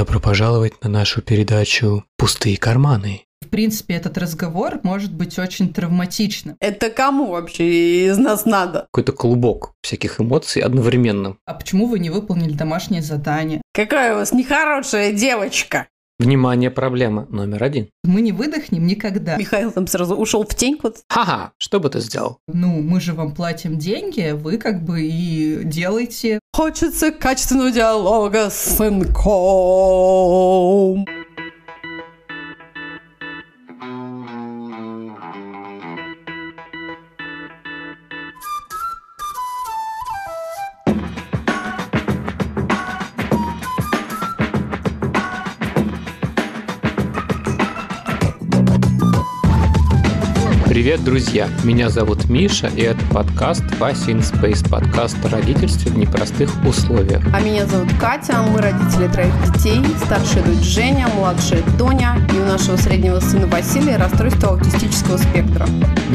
Добро 0.00 0.18
пожаловать 0.18 0.82
на 0.82 0.88
нашу 0.88 1.20
передачу 1.20 2.06
«Пустые 2.16 2.56
карманы». 2.56 3.26
В 3.42 3.48
принципе, 3.48 3.92
этот 3.96 4.16
разговор 4.16 4.80
может 4.82 5.12
быть 5.12 5.38
очень 5.38 5.74
травматичным. 5.74 6.56
Это 6.58 6.88
кому 6.88 7.32
вообще 7.32 8.06
из 8.06 8.16
нас 8.16 8.46
надо? 8.46 8.86
Какой-то 8.90 9.12
клубок 9.12 9.74
всяких 9.82 10.18
эмоций 10.18 10.62
одновременно. 10.62 11.36
А 11.44 11.52
почему 11.52 11.86
вы 11.86 11.98
не 11.98 12.08
выполнили 12.08 12.54
домашнее 12.54 13.02
задание? 13.02 13.60
Какая 13.74 14.14
у 14.14 14.20
вас 14.20 14.32
нехорошая 14.32 15.12
девочка. 15.12 15.86
Внимание, 16.20 16.70
проблема 16.70 17.26
номер 17.30 17.64
один. 17.64 17.88
Мы 18.04 18.20
не 18.20 18.32
выдохнем 18.32 18.86
никогда. 18.86 19.36
Михаил 19.38 19.72
там 19.72 19.86
сразу 19.86 20.16
ушел 20.16 20.44
в 20.44 20.54
тень. 20.54 20.78
Вот. 20.82 20.98
Ха-ха, 21.08 21.52
что 21.56 21.80
бы 21.80 21.88
ты 21.88 22.00
сделал? 22.00 22.36
Ну, 22.46 22.82
мы 22.82 23.00
же 23.00 23.14
вам 23.14 23.34
платим 23.34 23.78
деньги, 23.78 24.32
вы 24.32 24.58
как 24.58 24.84
бы 24.84 25.00
и 25.00 25.64
делаете. 25.64 26.38
Хочется 26.52 27.10
качественного 27.10 27.70
диалога 27.70 28.50
с 28.50 28.76
сынком. 28.76 29.06
Привет, 50.80 51.04
друзья! 51.04 51.46
Меня 51.62 51.90
зовут 51.90 52.30
Миша, 52.30 52.68
и 52.68 52.80
это 52.80 53.04
подкаст 53.12 53.62
Вася 53.78 54.12
in 54.12 54.20
Space, 54.20 54.66
подкаст 54.66 55.14
о 55.22 55.28
родительстве 55.28 55.92
в 55.92 55.98
непростых 55.98 56.50
условиях. 56.66 57.22
А 57.34 57.40
меня 57.40 57.66
зовут 57.66 57.92
Катя, 58.00 58.38
мы 58.50 58.62
родители 58.62 59.06
троих 59.08 59.34
детей, 59.52 59.84
старшая 60.02 60.42
дочь 60.42 60.64
Женя, 60.64 61.06
младшая 61.14 61.62
Тоня, 61.76 62.16
и 62.34 62.38
у 62.38 62.46
нашего 62.46 62.76
среднего 62.76 63.20
сына 63.20 63.46
Василия 63.48 63.98
расстройство 63.98 64.52
аутистического 64.52 65.18
спектра. 65.18 65.66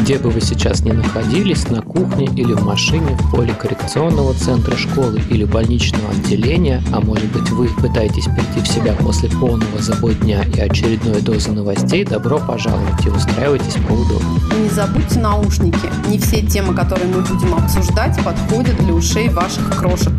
Где 0.02 0.18
бы 0.18 0.32
вы 0.32 0.42
сейчас 0.42 0.82
ни 0.82 0.94
находились, 0.94 1.70
на 1.70 1.84
кухне 1.84 2.26
или 2.36 2.54
в 2.54 2.66
машине, 2.66 3.16
в 3.20 3.30
поле 3.30 3.54
коррекционного 3.54 4.34
центра 4.34 4.76
школы 4.76 5.22
или 5.30 5.44
больничного 5.44 6.10
отделения, 6.10 6.82
а 6.92 7.02
может 7.02 7.32
быть 7.32 7.52
вы 7.52 7.68
пытаетесь 7.68 8.26
прийти 8.26 8.62
в 8.64 8.68
себя 8.68 8.94
после 8.94 9.30
полного 9.30 9.80
забой 9.80 10.16
дня 10.16 10.44
и 10.44 10.60
очередной 10.60 11.22
дозы 11.22 11.52
новостей, 11.52 12.04
добро 12.04 12.40
пожаловать 12.40 13.06
и 13.06 13.10
устраивайтесь 13.10 13.76
поудобнее. 13.88 14.55
И 14.56 14.58
не 14.58 14.70
забудьте 14.70 15.20
наушники. 15.20 15.90
Не 16.08 16.18
все 16.18 16.42
темы, 16.42 16.74
которые 16.74 17.08
мы 17.08 17.22
будем 17.22 17.54
обсуждать, 17.54 18.18
подходят 18.24 18.78
для 18.78 18.94
ушей 18.94 19.28
ваших 19.28 19.78
крошек. 19.78 20.14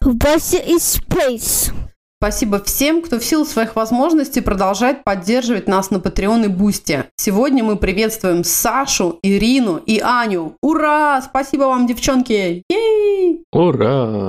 Вася 0.00 0.58
из 0.58 0.96
Space. 0.96 1.72
Спасибо 2.18 2.62
всем, 2.62 3.02
кто 3.02 3.18
в 3.18 3.24
силу 3.24 3.44
своих 3.44 3.76
возможностей 3.76 4.40
продолжает 4.40 5.04
поддерживать 5.04 5.68
нас 5.68 5.90
на 5.90 5.96
Patreon 5.96 6.44
и 6.44 6.48
Boosty. 6.48 7.04
Сегодня 7.16 7.62
мы 7.62 7.76
приветствуем 7.76 8.42
Сашу, 8.44 9.18
Ирину 9.22 9.76
и 9.76 10.00
Аню. 10.00 10.56
Ура! 10.62 11.20
Спасибо 11.22 11.64
вам, 11.64 11.86
девчонки! 11.86 12.62
Yay! 12.68 12.91
Ура! 13.52 14.28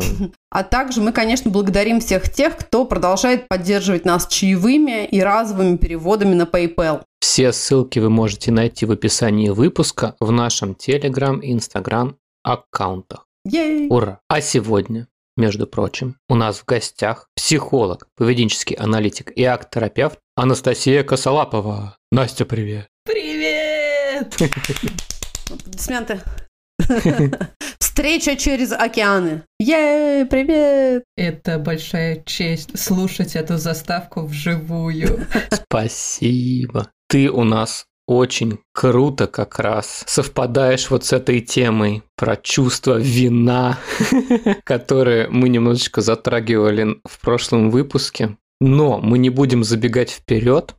А 0.50 0.64
также 0.64 1.02
мы, 1.02 1.12
конечно, 1.12 1.50
благодарим 1.50 2.00
всех 2.00 2.32
тех, 2.32 2.58
кто 2.58 2.86
продолжает 2.86 3.48
поддерживать 3.48 4.06
нас 4.06 4.28
чаевыми 4.28 5.06
и 5.06 5.22
разовыми 5.22 5.78
переводами 5.78 6.36
на 6.36 6.44
PayPal. 6.44 7.04
Все 7.20 7.52
ссылки 7.52 8.00
вы 8.00 8.09
можете 8.09 8.52
найти 8.52 8.86
в 8.86 8.92
описании 8.92 9.50
выпуска 9.50 10.16
в 10.20 10.31
нашем 10.31 10.72
Telegram 10.72 11.40
и 11.40 11.54
Instagram 11.54 12.18
аккаунтах. 12.44 13.26
Ей! 13.46 13.88
Ура! 13.90 14.20
А 14.28 14.42
сегодня 14.42 15.08
между 15.36 15.66
прочим, 15.66 16.18
у 16.30 16.36
нас 16.36 16.59
в 16.59 16.66
гостях 16.66 17.30
психолог, 17.36 18.08
поведенческий 18.16 18.76
аналитик 18.76 19.31
и 19.36 19.44
акт-терапевт 19.44 20.20
Анастасия 20.36 21.04
Косолапова. 21.04 21.98
Настя, 22.12 22.46
привет! 22.46 22.88
Привет! 23.04 24.36
Аплодисменты. 25.50 26.22
Встреча 27.83 28.38
через 28.38 28.71
океаны. 28.71 29.44
Ей, 29.59 30.25
привет! 30.25 31.03
Это 31.17 31.59
большая 31.59 32.23
честь 32.25 32.79
слушать 32.79 33.35
эту 33.35 33.57
заставку 33.57 34.25
вживую. 34.25 35.27
Спасибо. 35.51 36.88
Ты 37.09 37.29
у 37.29 37.44
нас 37.44 37.85
очень 38.07 38.59
круто 38.71 39.27
как 39.27 39.59
раз 39.59 40.05
совпадаешь 40.07 40.89
вот 40.89 41.03
с 41.03 41.11
этой 41.11 41.41
темой 41.41 42.03
про 42.16 42.38
чувство 42.38 42.97
вина, 42.97 43.77
которое 44.63 45.27
мы 45.27 45.50
немножечко 45.50 46.00
затрагивали 46.00 47.01
в 47.03 47.19
прошлом 47.19 47.69
выпуске. 47.69 48.38
Но 48.61 49.00
мы 49.00 49.17
не 49.17 49.29
будем 49.29 49.65
забегать 49.65 50.09
вперед, 50.09 50.73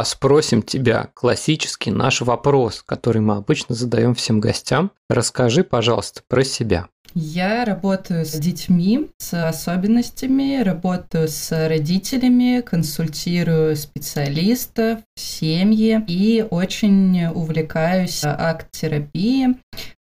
а 0.00 0.04
спросим 0.06 0.62
тебя 0.62 1.10
классический 1.12 1.90
наш 1.90 2.22
вопрос, 2.22 2.82
который 2.86 3.20
мы 3.20 3.34
обычно 3.34 3.74
задаем 3.74 4.14
всем 4.14 4.40
гостям. 4.40 4.92
Расскажи, 5.10 5.62
пожалуйста, 5.62 6.22
про 6.26 6.42
себя. 6.42 6.86
Я 7.12 7.66
работаю 7.66 8.24
с 8.24 8.32
детьми 8.32 9.10
с 9.18 9.34
особенностями, 9.34 10.62
работаю 10.62 11.28
с 11.28 11.50
родителями, 11.68 12.62
консультирую 12.62 13.76
специалистов, 13.76 15.00
семьи 15.16 16.02
и 16.08 16.46
очень 16.48 17.26
увлекаюсь 17.26 18.22
акт-терапией. 18.24 19.56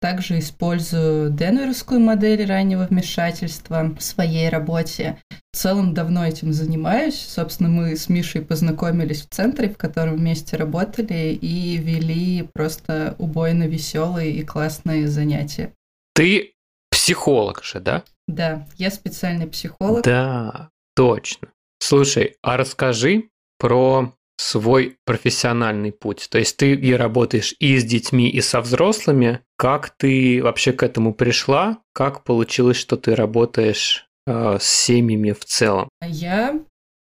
Также 0.04 0.38
использую 0.38 1.30
денверскую 1.30 1.98
модель 1.98 2.44
раннего 2.44 2.82
вмешательства 2.82 3.94
в 3.98 4.02
своей 4.02 4.50
работе. 4.50 5.18
В 5.50 5.56
целом 5.56 5.94
давно 5.94 6.26
этим 6.26 6.52
занимаюсь. 6.52 7.18
Собственно, 7.18 7.70
мы 7.70 7.96
с 7.96 8.10
Мишей 8.10 8.42
познакомились 8.42 9.22
в 9.22 9.30
центре, 9.30 9.70
в 9.70 9.78
котором 9.78 10.16
вместе 10.16 10.58
работали 10.58 11.32
и 11.32 11.78
вели 11.78 12.46
просто 12.52 13.14
убойно 13.16 13.62
веселые 13.62 14.32
и 14.32 14.42
классные 14.42 15.08
занятия. 15.08 15.72
Ты 16.14 16.52
психолог 16.90 17.64
же, 17.64 17.80
да? 17.80 18.02
Да, 18.28 18.66
я 18.76 18.90
специальный 18.90 19.46
психолог. 19.46 20.04
Да, 20.04 20.68
точно. 20.94 21.48
Слушай, 21.78 22.36
а 22.42 22.58
расскажи 22.58 23.30
про 23.58 24.12
свой 24.36 24.96
профессиональный 25.04 25.92
путь. 25.92 26.28
То 26.30 26.38
есть 26.38 26.56
ты 26.56 26.74
и 26.74 26.92
работаешь 26.92 27.54
и 27.58 27.78
с 27.78 27.84
детьми, 27.84 28.28
и 28.28 28.40
со 28.40 28.60
взрослыми. 28.60 29.40
Как 29.56 29.90
ты 29.90 30.42
вообще 30.42 30.72
к 30.72 30.82
этому 30.82 31.14
пришла? 31.14 31.78
Как 31.92 32.24
получилось, 32.24 32.76
что 32.76 32.96
ты 32.96 33.14
работаешь 33.14 34.08
э, 34.26 34.58
с 34.60 34.64
семьями 34.64 35.32
в 35.32 35.44
целом? 35.44 35.88
Я 36.02 36.60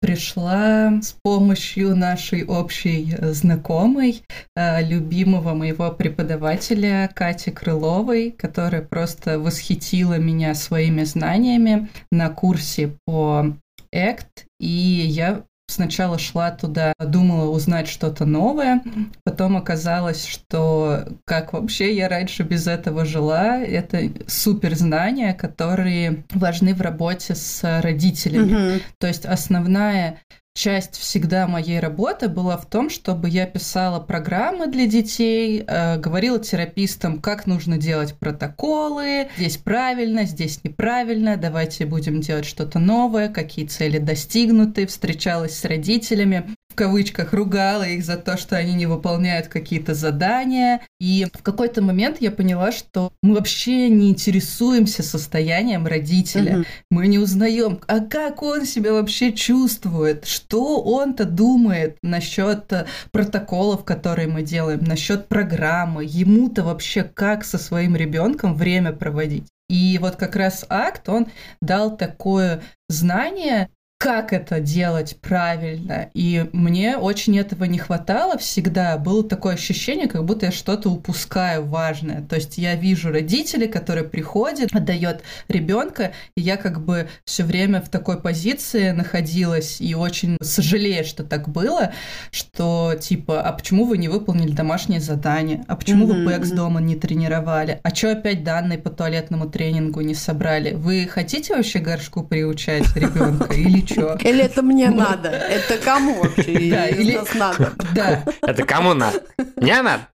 пришла 0.05 1.01
с 1.01 1.17
помощью 1.23 1.97
нашей 1.97 2.45
общей 2.45 3.15
э, 3.17 3.33
знакомой, 3.33 4.23
э, 4.55 4.87
любимого 4.87 5.55
моего 5.55 5.91
преподавателя 5.91 7.11
Кати 7.15 7.51
Крыловой, 7.51 8.31
которая 8.31 8.83
просто 8.83 9.39
восхитила 9.39 10.19
меня 10.19 10.55
своими 10.55 11.05
знаниями 11.05 11.89
на 12.13 12.29
курсе 12.29 12.99
по 13.07 13.47
ACT, 13.95 14.45
и 14.61 14.67
я 14.69 15.45
Сначала 15.67 16.19
шла 16.19 16.51
туда, 16.51 16.93
думала 16.99 17.51
узнать 17.51 17.89
что-то 17.89 18.27
новое, 18.27 18.83
потом 19.25 19.57
оказалось, 19.57 20.27
что 20.27 21.05
как 21.25 21.53
вообще 21.53 21.97
я 21.97 22.09
раньше 22.09 22.43
без 22.43 22.67
этого 22.67 23.05
жила, 23.05 23.59
это 23.59 24.11
супер 24.27 24.75
знания, 24.75 25.33
которые 25.33 26.25
важны 26.33 26.75
в 26.75 26.83
работе 26.83 27.35
с 27.35 27.81
родителями. 27.81 28.53
Mm-hmm. 28.53 28.83
То 28.99 29.07
есть 29.07 29.25
основная 29.25 30.19
часть 30.55 30.97
всегда 30.97 31.49
моей 31.49 31.81
работы 31.81 32.29
была 32.29 32.57
в 32.57 32.67
том, 32.67 32.89
чтобы 32.89 33.29
я 33.29 33.45
писала 33.45 33.99
программы 33.99 34.69
для 34.69 34.87
детей, 34.87 35.65
э, 35.67 35.99
говорила 35.99 36.39
терапистам, 36.39 37.21
как 37.21 37.47
нужно 37.47 37.77
делать 37.77 38.15
протоколы, 38.15 39.29
здесь 39.37 39.57
правильно, 39.57 40.25
здесь 40.25 40.63
неправильно, 40.63 41.37
давайте 41.37 41.87
будем 41.87 42.21
делать 42.21 42.47
что-то 42.47 42.79
новое, 42.79 43.29
какие 43.29 43.67
цели 43.67 43.99
достигнуты, 43.99 44.87
встречалась 44.87 45.59
с 45.59 45.65
родителями, 45.65 46.55
в 46.75 46.77
кавычках 46.77 47.33
ругала 47.33 47.85
их 47.85 48.05
за 48.05 48.17
то, 48.17 48.37
что 48.37 48.57
они 48.57 48.75
не 48.75 48.87
выполняют 48.87 49.47
какие-то 49.47 49.95
задания. 49.95 50.81
И 50.99 51.25
в 51.33 51.41
какой-то 51.41 51.83
момент 51.83 52.17
я 52.19 52.33
поняла, 52.33 52.73
что 52.73 53.13
мы 53.23 53.35
вообще 53.35 53.89
не 53.89 54.11
интересуемся 54.11 55.05
состоянием 55.05 55.87
родителя. 55.87 56.59
Угу. 56.59 56.65
Мы 56.91 57.07
не 57.07 57.21
узнаем, 57.21 57.79
а 57.87 58.01
как 58.01 58.43
он 58.43 58.67
себя 58.67 58.93
вообще 58.93 59.33
чувствует, 59.33 60.27
что 60.27 60.83
он-то 60.83 61.27
думает 61.27 61.97
насчет 62.03 62.73
э, 62.73 62.87
протоколов, 63.13 63.85
которые 63.85 64.27
мы 64.27 64.43
делаем, 64.43 64.83
насчет 64.83 65.29
программы, 65.29 66.05
ему-то 66.05 66.65
вообще 66.65 67.05
как 67.05 67.45
со 67.45 67.57
своим 67.57 67.95
ребенком 67.95 68.57
время 68.57 68.93
проводить. 68.93 69.47
И 69.69 69.97
вот 70.01 70.17
как 70.17 70.35
раз 70.35 70.67
акт, 70.69 71.09
он 71.09 71.29
дал 71.61 71.97
такое 71.97 72.63
знание, 72.89 73.71
как 74.05 74.35
это 74.35 74.61
делать 74.61 75.17
правильно. 75.23 76.11
И 76.13 76.45
мне 76.53 76.99
очень 76.99 77.39
этого 77.39 77.65
не 77.65 77.79
хватало 77.79 78.37
всегда. 78.37 78.99
Было 78.99 79.25
такое 79.25 79.55
ощущение, 79.55 80.09
как 80.09 80.27
будто 80.27 80.45
я 80.45 80.53
что-то 80.53 80.91
упускаю 80.91 81.65
важное. 81.65 82.21
То 82.21 82.37
есть 82.37 82.59
я 82.59 82.75
вижу 82.75 83.11
родителей, 83.11 83.67
которые 83.67 84.05
приходят, 84.05 84.75
отдает 84.75 85.23
ребенка, 85.49 86.13
и 86.37 86.43
я 86.43 86.59
как 86.59 86.85
бы 86.85 87.09
все 87.25 87.45
время 87.45 87.81
в 87.81 87.89
такой 87.89 88.21
позиции 88.21 88.91
находилась 88.91 89.81
и 89.81 89.95
очень 89.95 90.37
сожалею, 90.43 91.07
что 91.07 91.25
так 91.25 91.49
было, 91.49 91.95
что 92.31 92.97
типа, 93.01 93.41
а 93.41 93.53
почему 93.55 93.87
вы 93.87 93.97
не 93.97 94.09
выполнили 94.09 94.53
домашнее 94.53 95.01
задание? 95.01 95.65
А 95.67 95.77
почему 95.77 96.07
mm-hmm. 96.07 96.25
вы 96.25 96.31
ПЭКС 96.31 96.51
дома 96.51 96.83
не 96.83 96.97
тренировали? 96.97 97.81
А 97.83 97.95
что 97.95 98.13
опять 98.13 98.45
данные 98.45 98.77
по 98.77 98.91
туалетному 98.91 99.49
тренингу 99.49 100.03
не 100.03 100.15
собрали? 100.15 100.75
Вы 100.75 101.09
хотите 101.11 101.57
вообще 101.57 101.79
горшку 101.79 102.23
приучать 102.23 102.95
ребенка 102.95 103.55
или 103.55 103.81
что? 103.95 104.19
Или 104.21 104.45
это 104.45 104.63
мне 104.63 104.91
надо? 104.91 105.29
Это 105.29 105.79
кому 105.79 106.23
вообще 106.23 107.15
нас 107.17 107.35
надо? 107.35 107.73
Да. 107.95 108.25
Это 108.43 108.65
кому 108.65 108.95
надо? 108.95 109.23
Мне 109.57 109.83
надо? 109.83 110.09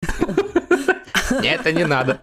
Нет, 1.43 1.61
это 1.61 1.73
не 1.73 1.85
надо. 1.85 2.21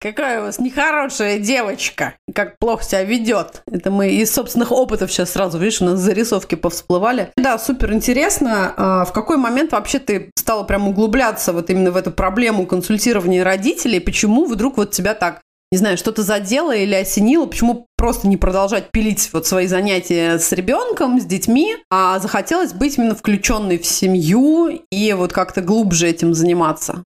Какая 0.00 0.42
у 0.42 0.44
вас 0.44 0.58
нехорошая 0.58 1.38
девочка, 1.38 2.12
как 2.34 2.58
плохо 2.58 2.84
себя 2.84 3.04
ведет. 3.04 3.62
Это 3.72 3.90
мы 3.90 4.10
из 4.10 4.34
собственных 4.34 4.70
опытов 4.70 5.10
сейчас 5.10 5.32
сразу, 5.32 5.58
видишь, 5.58 5.80
у 5.80 5.86
нас 5.86 5.98
зарисовки 5.98 6.56
повсплывали. 6.56 7.30
Да, 7.38 7.58
супер 7.58 7.94
интересно. 7.94 8.74
А 8.76 9.04
в 9.06 9.14
какой 9.14 9.38
момент 9.38 9.72
вообще 9.72 9.98
ты 9.98 10.30
стала 10.38 10.64
прям 10.64 10.88
углубляться 10.88 11.54
вот 11.54 11.70
именно 11.70 11.90
в 11.90 11.96
эту 11.96 12.10
проблему 12.10 12.66
консультирования 12.66 13.42
родителей? 13.42 13.98
Почему 13.98 14.44
вдруг 14.44 14.76
вот 14.76 14.90
тебя 14.90 15.14
так 15.14 15.40
не 15.74 15.78
знаю, 15.78 15.98
что-то 15.98 16.22
задело 16.22 16.72
или 16.72 16.94
осенило, 16.94 17.46
почему 17.46 17.88
просто 17.96 18.28
не 18.28 18.36
продолжать 18.36 18.92
пилить 18.92 19.28
вот 19.32 19.44
свои 19.44 19.66
занятия 19.66 20.38
с 20.38 20.52
ребенком, 20.52 21.20
с 21.20 21.24
детьми, 21.24 21.74
а 21.90 22.20
захотелось 22.20 22.72
быть 22.72 22.96
именно 22.96 23.16
включенной 23.16 23.78
в 23.78 23.84
семью 23.84 24.68
и 24.68 25.12
вот 25.14 25.32
как-то 25.32 25.62
глубже 25.62 26.06
этим 26.06 26.32
заниматься? 26.32 27.02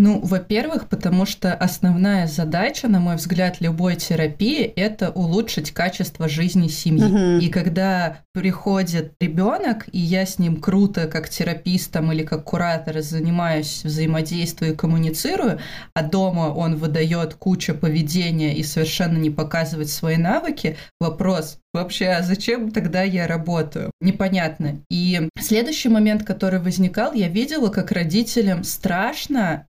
Ну, 0.00 0.18
во-первых, 0.22 0.88
потому 0.88 1.26
что 1.26 1.52
основная 1.52 2.26
задача, 2.26 2.88
на 2.88 3.00
мой 3.00 3.16
взгляд, 3.16 3.60
любой 3.60 3.96
терапии– 3.96 4.62
это 4.76 5.10
улучшить 5.10 5.72
качество 5.72 6.26
жизни 6.26 6.68
семьи. 6.68 7.04
Угу. 7.04 7.44
И 7.44 7.50
когда 7.50 8.20
приходит 8.32 9.12
ребенок, 9.20 9.88
и 9.92 9.98
я 9.98 10.24
с 10.24 10.38
ним 10.38 10.56
круто, 10.56 11.06
как 11.06 11.28
терапистом 11.28 12.10
или 12.12 12.22
как 12.22 12.44
куратор, 12.44 13.02
занимаюсь, 13.02 13.82
взаимодействую 13.84 14.72
и 14.72 14.74
коммуницирую, 14.74 15.58
а 15.92 16.02
дома 16.02 16.48
он 16.48 16.76
выдает 16.76 17.34
кучу 17.34 17.74
поведения 17.74 18.56
и 18.56 18.62
совершенно 18.62 19.18
не 19.18 19.28
показывает 19.28 19.90
свои 19.90 20.16
навыки, 20.16 20.78
вопрос, 20.98 21.58
Вообще, 21.72 22.06
а 22.06 22.22
зачем 22.22 22.72
тогда 22.72 23.02
я 23.02 23.28
работаю? 23.28 23.92
Непонятно. 24.00 24.80
И 24.90 25.28
следующий 25.38 25.88
момент, 25.88 26.24
который 26.24 26.58
возникал, 26.58 27.12
я 27.12 27.28
видела, 27.28 27.68
как 27.68 27.92
родителям 27.92 28.64
страшно 28.64 29.66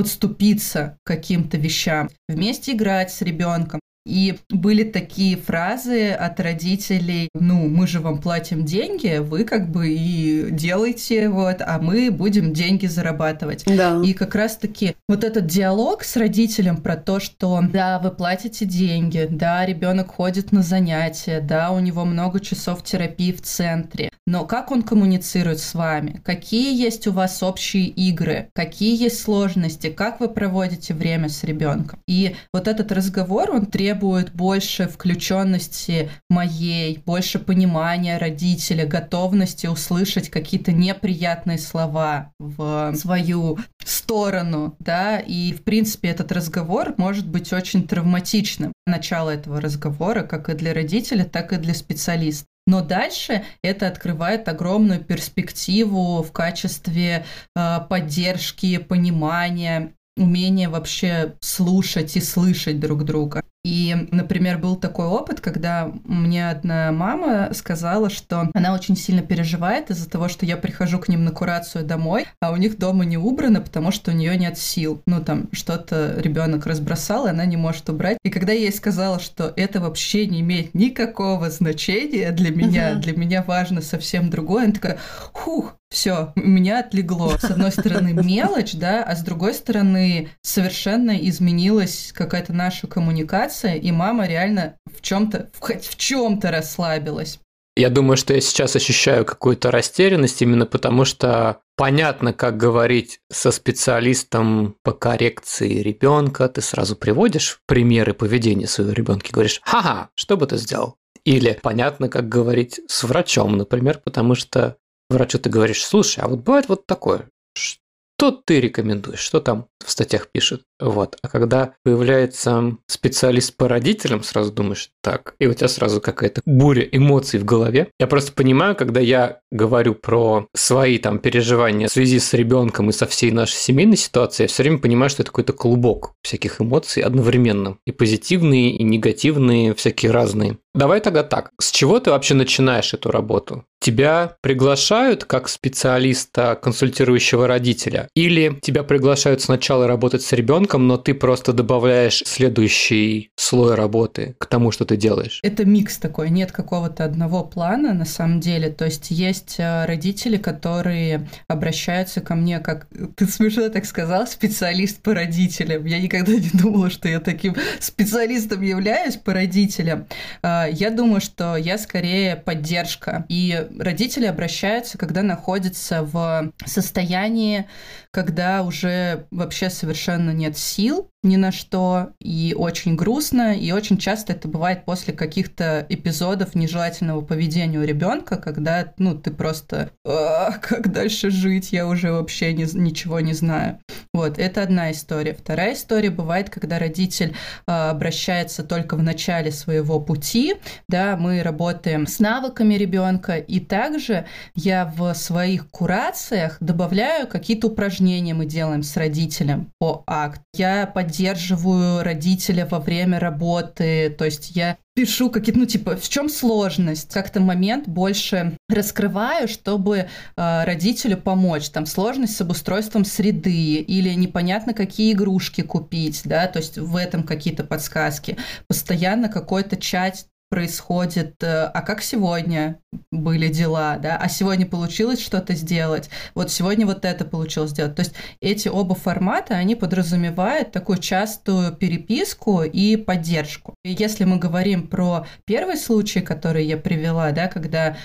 подступиться 0.00 0.96
к 1.04 1.08
каким-то 1.08 1.58
вещам, 1.58 2.08
вместе 2.26 2.72
играть 2.72 3.12
с 3.12 3.20
ребенком, 3.20 3.80
и 4.06 4.38
были 4.48 4.82
такие 4.82 5.36
фразы 5.36 6.10
от 6.10 6.40
родителей, 6.40 7.28
ну, 7.34 7.68
мы 7.68 7.86
же 7.86 8.00
вам 8.00 8.20
платим 8.20 8.64
деньги, 8.64 9.18
вы 9.18 9.44
как 9.44 9.70
бы 9.70 9.88
и 9.88 10.50
делаете 10.50 11.28
вот, 11.28 11.58
а 11.60 11.78
мы 11.80 12.10
будем 12.10 12.52
деньги 12.52 12.86
зарабатывать. 12.86 13.64
Да. 13.66 14.00
И 14.04 14.12
как 14.14 14.34
раз-таки 14.34 14.96
вот 15.08 15.22
этот 15.22 15.46
диалог 15.46 16.02
с 16.02 16.16
родителем 16.16 16.78
про 16.78 16.96
то, 16.96 17.20
что 17.20 17.60
да, 17.72 17.98
вы 17.98 18.10
платите 18.10 18.64
деньги, 18.64 19.26
да, 19.30 19.64
ребенок 19.66 20.14
ходит 20.14 20.50
на 20.52 20.62
занятия, 20.62 21.40
да, 21.40 21.70
у 21.70 21.80
него 21.80 22.04
много 22.04 22.40
часов 22.40 22.82
терапии 22.82 23.32
в 23.32 23.42
центре, 23.42 24.10
но 24.26 24.44
как 24.44 24.70
он 24.70 24.82
коммуницирует 24.82 25.58
с 25.60 25.74
вами? 25.74 26.20
Какие 26.24 26.80
есть 26.80 27.06
у 27.06 27.12
вас 27.12 27.42
общие 27.42 27.86
игры? 27.86 28.48
Какие 28.54 29.00
есть 29.00 29.20
сложности? 29.20 29.90
Как 29.90 30.20
вы 30.20 30.28
проводите 30.28 30.94
время 30.94 31.28
с 31.28 31.44
ребенком? 31.44 32.00
И 32.06 32.34
вот 32.52 32.68
этот 32.68 32.92
разговор, 32.92 33.50
он 33.50 33.66
требует 33.66 33.99
больше 34.00 34.88
включенности 34.88 36.10
моей, 36.28 36.98
больше 37.04 37.38
понимания 37.38 38.18
родителя, 38.18 38.86
готовности 38.86 39.66
услышать 39.66 40.28
какие-то 40.30 40.72
неприятные 40.72 41.58
слова 41.58 42.32
в 42.38 42.94
свою 42.96 43.58
сторону, 43.84 44.76
да, 44.78 45.18
и, 45.18 45.52
в 45.52 45.62
принципе, 45.62 46.08
этот 46.08 46.32
разговор 46.32 46.94
может 46.96 47.26
быть 47.26 47.52
очень 47.52 47.86
травматичным. 47.86 48.72
Начало 48.86 49.30
этого 49.30 49.60
разговора 49.60 50.22
как 50.22 50.48
и 50.48 50.54
для 50.54 50.74
родителя, 50.74 51.24
так 51.24 51.52
и 51.52 51.56
для 51.56 51.74
специалиста. 51.74 52.46
Но 52.66 52.82
дальше 52.82 53.44
это 53.62 53.88
открывает 53.88 54.48
огромную 54.48 55.00
перспективу 55.00 56.22
в 56.22 56.30
качестве 56.30 57.24
э, 57.56 57.78
поддержки, 57.88 58.78
понимания, 58.78 59.92
умения 60.16 60.68
вообще 60.68 61.34
слушать 61.40 62.16
и 62.16 62.20
слышать 62.20 62.78
друг 62.78 63.04
друга. 63.04 63.42
И, 63.62 63.94
например, 64.10 64.58
был 64.58 64.76
такой 64.76 65.06
опыт, 65.06 65.40
когда 65.40 65.92
мне 66.04 66.48
одна 66.48 66.92
мама 66.92 67.50
сказала, 67.52 68.08
что 68.08 68.48
она 68.54 68.72
очень 68.72 68.96
сильно 68.96 69.20
переживает 69.20 69.90
из-за 69.90 70.08
того, 70.08 70.28
что 70.28 70.46
я 70.46 70.56
прихожу 70.56 70.98
к 70.98 71.08
ним 71.08 71.24
на 71.24 71.30
курацию 71.30 71.84
домой, 71.84 72.26
а 72.40 72.52
у 72.52 72.56
них 72.56 72.78
дома 72.78 73.04
не 73.04 73.18
убрано, 73.18 73.60
потому 73.60 73.90
что 73.90 74.12
у 74.12 74.14
нее 74.14 74.36
нет 74.38 74.56
сил. 74.56 75.02
Ну, 75.06 75.22
там 75.22 75.48
что-то 75.52 76.14
ребенок 76.18 76.66
разбросал, 76.66 77.26
и 77.26 77.30
она 77.30 77.44
не 77.44 77.58
может 77.58 77.88
убрать. 77.90 78.16
И 78.24 78.30
когда 78.30 78.52
я 78.52 78.60
ей 78.60 78.72
сказала, 78.72 79.20
что 79.20 79.52
это 79.56 79.80
вообще 79.80 80.26
не 80.26 80.40
имеет 80.40 80.74
никакого 80.74 81.50
значения 81.50 82.30
для 82.32 82.50
меня, 82.50 82.92
uh-huh. 82.92 83.00
для 83.00 83.16
меня 83.16 83.42
важно 83.42 83.82
совсем 83.82 84.30
другое, 84.30 84.64
она 84.64 84.72
такая, 84.72 84.98
хух, 85.32 85.76
все, 85.90 86.32
меня 86.36 86.80
отлегло. 86.80 87.36
С 87.36 87.44
одной 87.44 87.72
стороны 87.72 88.12
мелочь, 88.12 88.74
да, 88.74 89.02
а 89.02 89.16
с 89.16 89.22
другой 89.22 89.54
стороны 89.54 90.28
совершенно 90.40 91.10
изменилась 91.10 92.12
какая-то 92.14 92.52
наша 92.52 92.86
коммуникация, 92.86 93.49
и 93.64 93.92
мама 93.92 94.26
реально 94.26 94.76
в 94.86 95.00
чем-то, 95.00 95.50
хоть 95.58 95.84
в 95.84 95.96
чем-то 95.96 96.50
расслабилась. 96.50 97.40
Я 97.76 97.88
думаю, 97.88 98.16
что 98.16 98.34
я 98.34 98.40
сейчас 98.40 98.76
ощущаю 98.76 99.24
какую-то 99.24 99.70
растерянность 99.70 100.42
именно 100.42 100.66
потому, 100.66 101.04
что 101.04 101.60
понятно, 101.76 102.32
как 102.32 102.56
говорить 102.56 103.20
со 103.32 103.52
специалистом 103.52 104.76
по 104.82 104.92
коррекции 104.92 105.80
ребенка. 105.80 106.48
Ты 106.48 106.60
сразу 106.60 106.96
приводишь 106.96 107.60
примеры 107.66 108.12
поведения 108.12 108.66
своего 108.66 108.92
ребенка 108.92 109.28
и 109.28 109.32
говоришь, 109.32 109.60
ха-ха, 109.64 110.10
что 110.14 110.36
бы 110.36 110.46
ты 110.46 110.56
сделал? 110.56 110.96
Или 111.24 111.58
понятно, 111.62 112.08
как 112.08 112.28
говорить 112.28 112.80
с 112.88 113.04
врачом, 113.04 113.56
например, 113.56 114.00
потому 114.04 114.34
что 114.34 114.76
врачу 115.08 115.38
ты 115.38 115.48
говоришь, 115.48 115.84
слушай, 115.84 116.20
а 116.20 116.28
вот 116.28 116.40
бывает 116.40 116.68
вот 116.68 116.86
такое, 116.86 117.28
что 117.54 118.30
ты 118.30 118.60
рекомендуешь, 118.60 119.20
что 119.20 119.40
там 119.40 119.68
в 119.84 119.90
статьях 119.90 120.28
пишут. 120.28 120.62
Вот. 120.78 121.16
А 121.22 121.28
когда 121.28 121.74
появляется 121.84 122.76
специалист 122.86 123.56
по 123.56 123.68
родителям, 123.68 124.22
сразу 124.22 124.52
думаешь, 124.52 124.90
так, 125.02 125.34
и 125.38 125.46
у 125.46 125.54
тебя 125.54 125.68
сразу 125.68 126.00
какая-то 126.00 126.42
буря 126.44 126.82
эмоций 126.82 127.38
в 127.38 127.44
голове. 127.44 127.88
Я 127.98 128.06
просто 128.06 128.32
понимаю, 128.32 128.76
когда 128.76 129.00
я 129.00 129.40
говорю 129.50 129.94
про 129.94 130.46
свои 130.54 130.98
там 130.98 131.18
переживания 131.18 131.88
в 131.88 131.92
связи 131.92 132.18
с 132.18 132.32
ребенком 132.34 132.90
и 132.90 132.92
со 132.92 133.06
всей 133.06 133.30
нашей 133.30 133.56
семейной 133.56 133.96
ситуацией, 133.96 134.44
я 134.44 134.48
все 134.48 134.62
время 134.62 134.78
понимаю, 134.78 135.10
что 135.10 135.22
это 135.22 135.30
какой-то 135.30 135.52
клубок 135.52 136.14
всяких 136.22 136.60
эмоций 136.60 137.02
одновременно. 137.02 137.78
И 137.86 137.92
позитивные, 137.92 138.76
и 138.76 138.82
негативные, 138.82 139.74
всякие 139.74 140.12
разные. 140.12 140.58
Давай 140.74 141.00
тогда 141.00 141.24
так. 141.24 141.50
С 141.60 141.72
чего 141.72 141.98
ты 141.98 142.10
вообще 142.10 142.34
начинаешь 142.34 142.94
эту 142.94 143.10
работу? 143.10 143.64
Тебя 143.80 144.36
приглашают 144.40 145.24
как 145.24 145.48
специалиста, 145.48 146.54
консультирующего 146.54 147.48
родителя? 147.48 148.08
Или 148.14 148.58
тебя 148.62 148.84
приглашают 148.84 149.42
сначала 149.42 149.69
работать 149.78 150.22
с 150.22 150.32
ребенком, 150.32 150.86
но 150.86 150.96
ты 150.96 151.14
просто 151.14 151.52
добавляешь 151.52 152.22
следующий 152.26 153.30
слой 153.36 153.74
работы 153.74 154.34
к 154.38 154.46
тому, 154.46 154.72
что 154.72 154.84
ты 154.84 154.96
делаешь? 154.96 155.40
Это 155.42 155.64
микс 155.64 155.98
такой, 155.98 156.30
нет 156.30 156.52
какого-то 156.52 157.04
одного 157.04 157.44
плана 157.44 157.94
на 157.94 158.04
самом 158.04 158.40
деле. 158.40 158.70
То 158.70 158.84
есть 158.84 159.10
есть 159.10 159.56
э, 159.58 159.86
родители, 159.86 160.36
которые 160.36 161.28
обращаются 161.48 162.20
ко 162.20 162.34
мне 162.34 162.60
как, 162.60 162.86
ты 163.16 163.26
смешно 163.26 163.68
так 163.68 163.84
сказал, 163.84 164.26
специалист 164.26 165.00
по 165.02 165.14
родителям. 165.14 165.84
Я 165.84 166.00
никогда 166.00 166.32
не 166.32 166.50
думала, 166.52 166.90
что 166.90 167.08
я 167.08 167.20
таким 167.20 167.54
специалистом 167.78 168.62
являюсь 168.62 169.16
по 169.16 169.32
родителям. 169.32 170.06
А, 170.42 170.66
я 170.70 170.90
думаю, 170.90 171.20
что 171.20 171.56
я 171.56 171.78
скорее 171.78 172.36
поддержка. 172.36 173.24
И 173.28 173.66
родители 173.78 174.26
обращаются, 174.26 174.98
когда 174.98 175.22
находятся 175.22 176.02
в 176.02 176.52
состоянии, 176.64 177.66
когда 178.12 178.62
уже 178.62 179.26
вообще 179.30 179.70
совершенно 179.70 180.30
нет 180.30 180.56
сил 180.56 181.10
ни 181.22 181.36
на 181.36 181.52
что, 181.52 182.12
и 182.18 182.54
очень 182.56 182.96
грустно, 182.96 183.54
и 183.54 183.72
очень 183.72 183.98
часто 183.98 184.32
это 184.32 184.48
бывает 184.48 184.86
после 184.86 185.12
каких-то 185.12 185.84
эпизодов 185.90 186.54
нежелательного 186.54 187.20
поведения 187.20 187.78
у 187.78 187.84
ребенка, 187.84 188.38
когда, 188.38 188.94
ну, 188.96 189.14
ты 189.14 189.30
просто, 189.30 189.90
а, 190.06 190.52
как 190.62 190.90
дальше 190.90 191.28
жить, 191.28 191.72
я 191.72 191.86
уже 191.86 192.10
вообще 192.10 192.54
не, 192.54 192.64
ничего 192.72 193.20
не 193.20 193.34
знаю. 193.34 193.80
Вот, 194.14 194.38
это 194.38 194.62
одна 194.62 194.90
история. 194.92 195.34
Вторая 195.34 195.74
история 195.74 196.08
бывает, 196.08 196.48
когда 196.48 196.78
родитель 196.78 197.36
э, 197.66 197.70
обращается 197.70 198.64
только 198.64 198.96
в 198.96 199.02
начале 199.02 199.52
своего 199.52 200.00
пути, 200.00 200.54
да, 200.88 201.18
мы 201.18 201.42
работаем 201.42 202.06
с 202.06 202.18
навыками 202.18 202.74
ребенка, 202.74 203.36
и 203.36 203.60
также 203.60 204.24
я 204.54 204.86
в 204.86 205.12
своих 205.12 205.68
курациях 205.68 206.56
добавляю 206.60 207.28
какие-то 207.28 207.66
упражнения 207.66 207.99
мы 208.00 208.46
делаем 208.46 208.82
с 208.82 208.96
родителем 208.96 209.72
по 209.78 210.02
акт. 210.06 210.40
Я 210.54 210.86
поддерживаю 210.86 212.02
родителя 212.02 212.66
во 212.66 212.80
время 212.80 213.18
работы, 213.18 214.14
то 214.16 214.24
есть 214.24 214.52
я 214.56 214.76
пишу 214.94 215.30
какие-то, 215.30 215.60
ну, 215.60 215.66
типа, 215.66 215.96
в 215.96 216.08
чем 216.08 216.28
сложность? 216.28 217.12
Как-то 217.12 217.40
момент 217.40 217.88
больше 217.88 218.56
раскрываю, 218.68 219.48
чтобы 219.48 219.98
э, 220.36 220.64
родителю 220.64 221.16
помочь. 221.16 221.70
Там 221.70 221.86
сложность 221.86 222.36
с 222.36 222.40
обустройством 222.40 223.04
среды 223.04 223.76
или 223.76 224.10
непонятно, 224.10 224.74
какие 224.74 225.12
игрушки 225.12 225.62
купить, 225.62 226.22
да, 226.24 226.46
то 226.48 226.58
есть 226.58 226.78
в 226.78 226.96
этом 226.96 227.22
какие-то 227.22 227.64
подсказки. 227.64 228.36
Постоянно 228.68 229.28
какой-то 229.28 229.76
чат 229.76 230.26
происходит, 230.50 231.42
э, 231.42 231.64
а 231.64 231.80
как 231.80 232.02
сегодня 232.02 232.80
были 233.12 233.48
дела, 233.48 233.96
да, 233.98 234.16
а 234.16 234.28
сегодня 234.28 234.66
получилось 234.66 235.20
что-то 235.22 235.54
сделать, 235.54 236.10
вот 236.34 236.50
сегодня 236.50 236.86
вот 236.86 237.04
это 237.04 237.24
получилось 237.24 237.70
сделать. 237.70 237.94
То 237.94 238.02
есть 238.02 238.14
эти 238.40 238.68
оба 238.68 238.96
формата, 238.96 239.54
они 239.54 239.76
подразумевают 239.76 240.72
такую 240.72 240.98
частую 240.98 241.72
переписку 241.72 242.64
и 242.64 242.96
поддержку. 242.96 243.76
И 243.84 243.94
если 243.96 244.24
мы 244.24 244.38
говорим 244.38 244.88
про 244.88 245.24
первый 245.44 245.76
случай, 245.76 246.20
который 246.20 246.66
я 246.66 246.76
привела, 246.76 247.30
да, 247.30 247.46
когда 247.46 247.96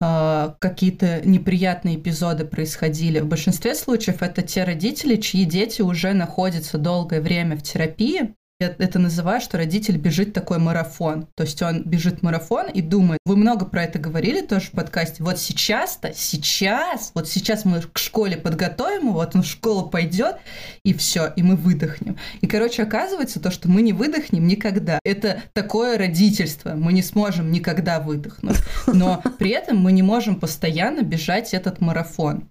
э, 0.00 0.54
какие-то 0.60 1.20
неприятные 1.26 1.96
эпизоды 1.96 2.44
происходили, 2.44 3.18
в 3.18 3.26
большинстве 3.26 3.74
случаев 3.74 4.22
это 4.22 4.42
те 4.42 4.62
родители, 4.62 5.16
чьи 5.16 5.44
дети 5.44 5.82
уже 5.82 6.12
находятся 6.12 6.78
долгое 6.78 7.20
время 7.20 7.56
в 7.56 7.62
терапии, 7.62 8.36
я 8.60 8.74
это 8.76 8.98
называю, 8.98 9.40
что 9.40 9.56
родитель 9.56 9.98
бежит 9.98 10.32
такой 10.32 10.58
марафон. 10.58 11.28
То 11.36 11.44
есть 11.44 11.62
он 11.62 11.84
бежит 11.84 12.22
марафон 12.22 12.68
и 12.68 12.82
думает, 12.82 13.20
вы 13.24 13.36
много 13.36 13.64
про 13.64 13.84
это 13.84 14.00
говорили 14.00 14.40
тоже 14.40 14.66
в 14.66 14.70
подкасте, 14.72 15.22
вот 15.22 15.38
сейчас-то, 15.38 16.12
сейчас, 16.12 17.12
вот 17.14 17.28
сейчас 17.28 17.64
мы 17.64 17.80
к 17.82 17.98
школе 17.98 18.36
подготовим 18.36 19.08
его, 19.08 19.12
вот 19.12 19.36
он 19.36 19.42
в 19.42 19.46
школу 19.46 19.88
пойдет, 19.88 20.38
и 20.82 20.92
все, 20.92 21.32
и 21.36 21.42
мы 21.44 21.54
выдохнем. 21.54 22.16
И, 22.40 22.48
короче, 22.48 22.82
оказывается 22.82 23.38
то, 23.38 23.52
что 23.52 23.68
мы 23.68 23.80
не 23.80 23.92
выдохнем 23.92 24.44
никогда. 24.44 24.98
Это 25.04 25.40
такое 25.52 25.96
родительство, 25.96 26.74
мы 26.74 26.92
не 26.92 27.02
сможем 27.02 27.52
никогда 27.52 28.00
выдохнуть. 28.00 28.58
Но 28.88 29.22
при 29.38 29.50
этом 29.50 29.76
мы 29.78 29.92
не 29.92 30.02
можем 30.02 30.34
постоянно 30.34 31.02
бежать 31.02 31.54
этот 31.54 31.80
марафон 31.80 32.48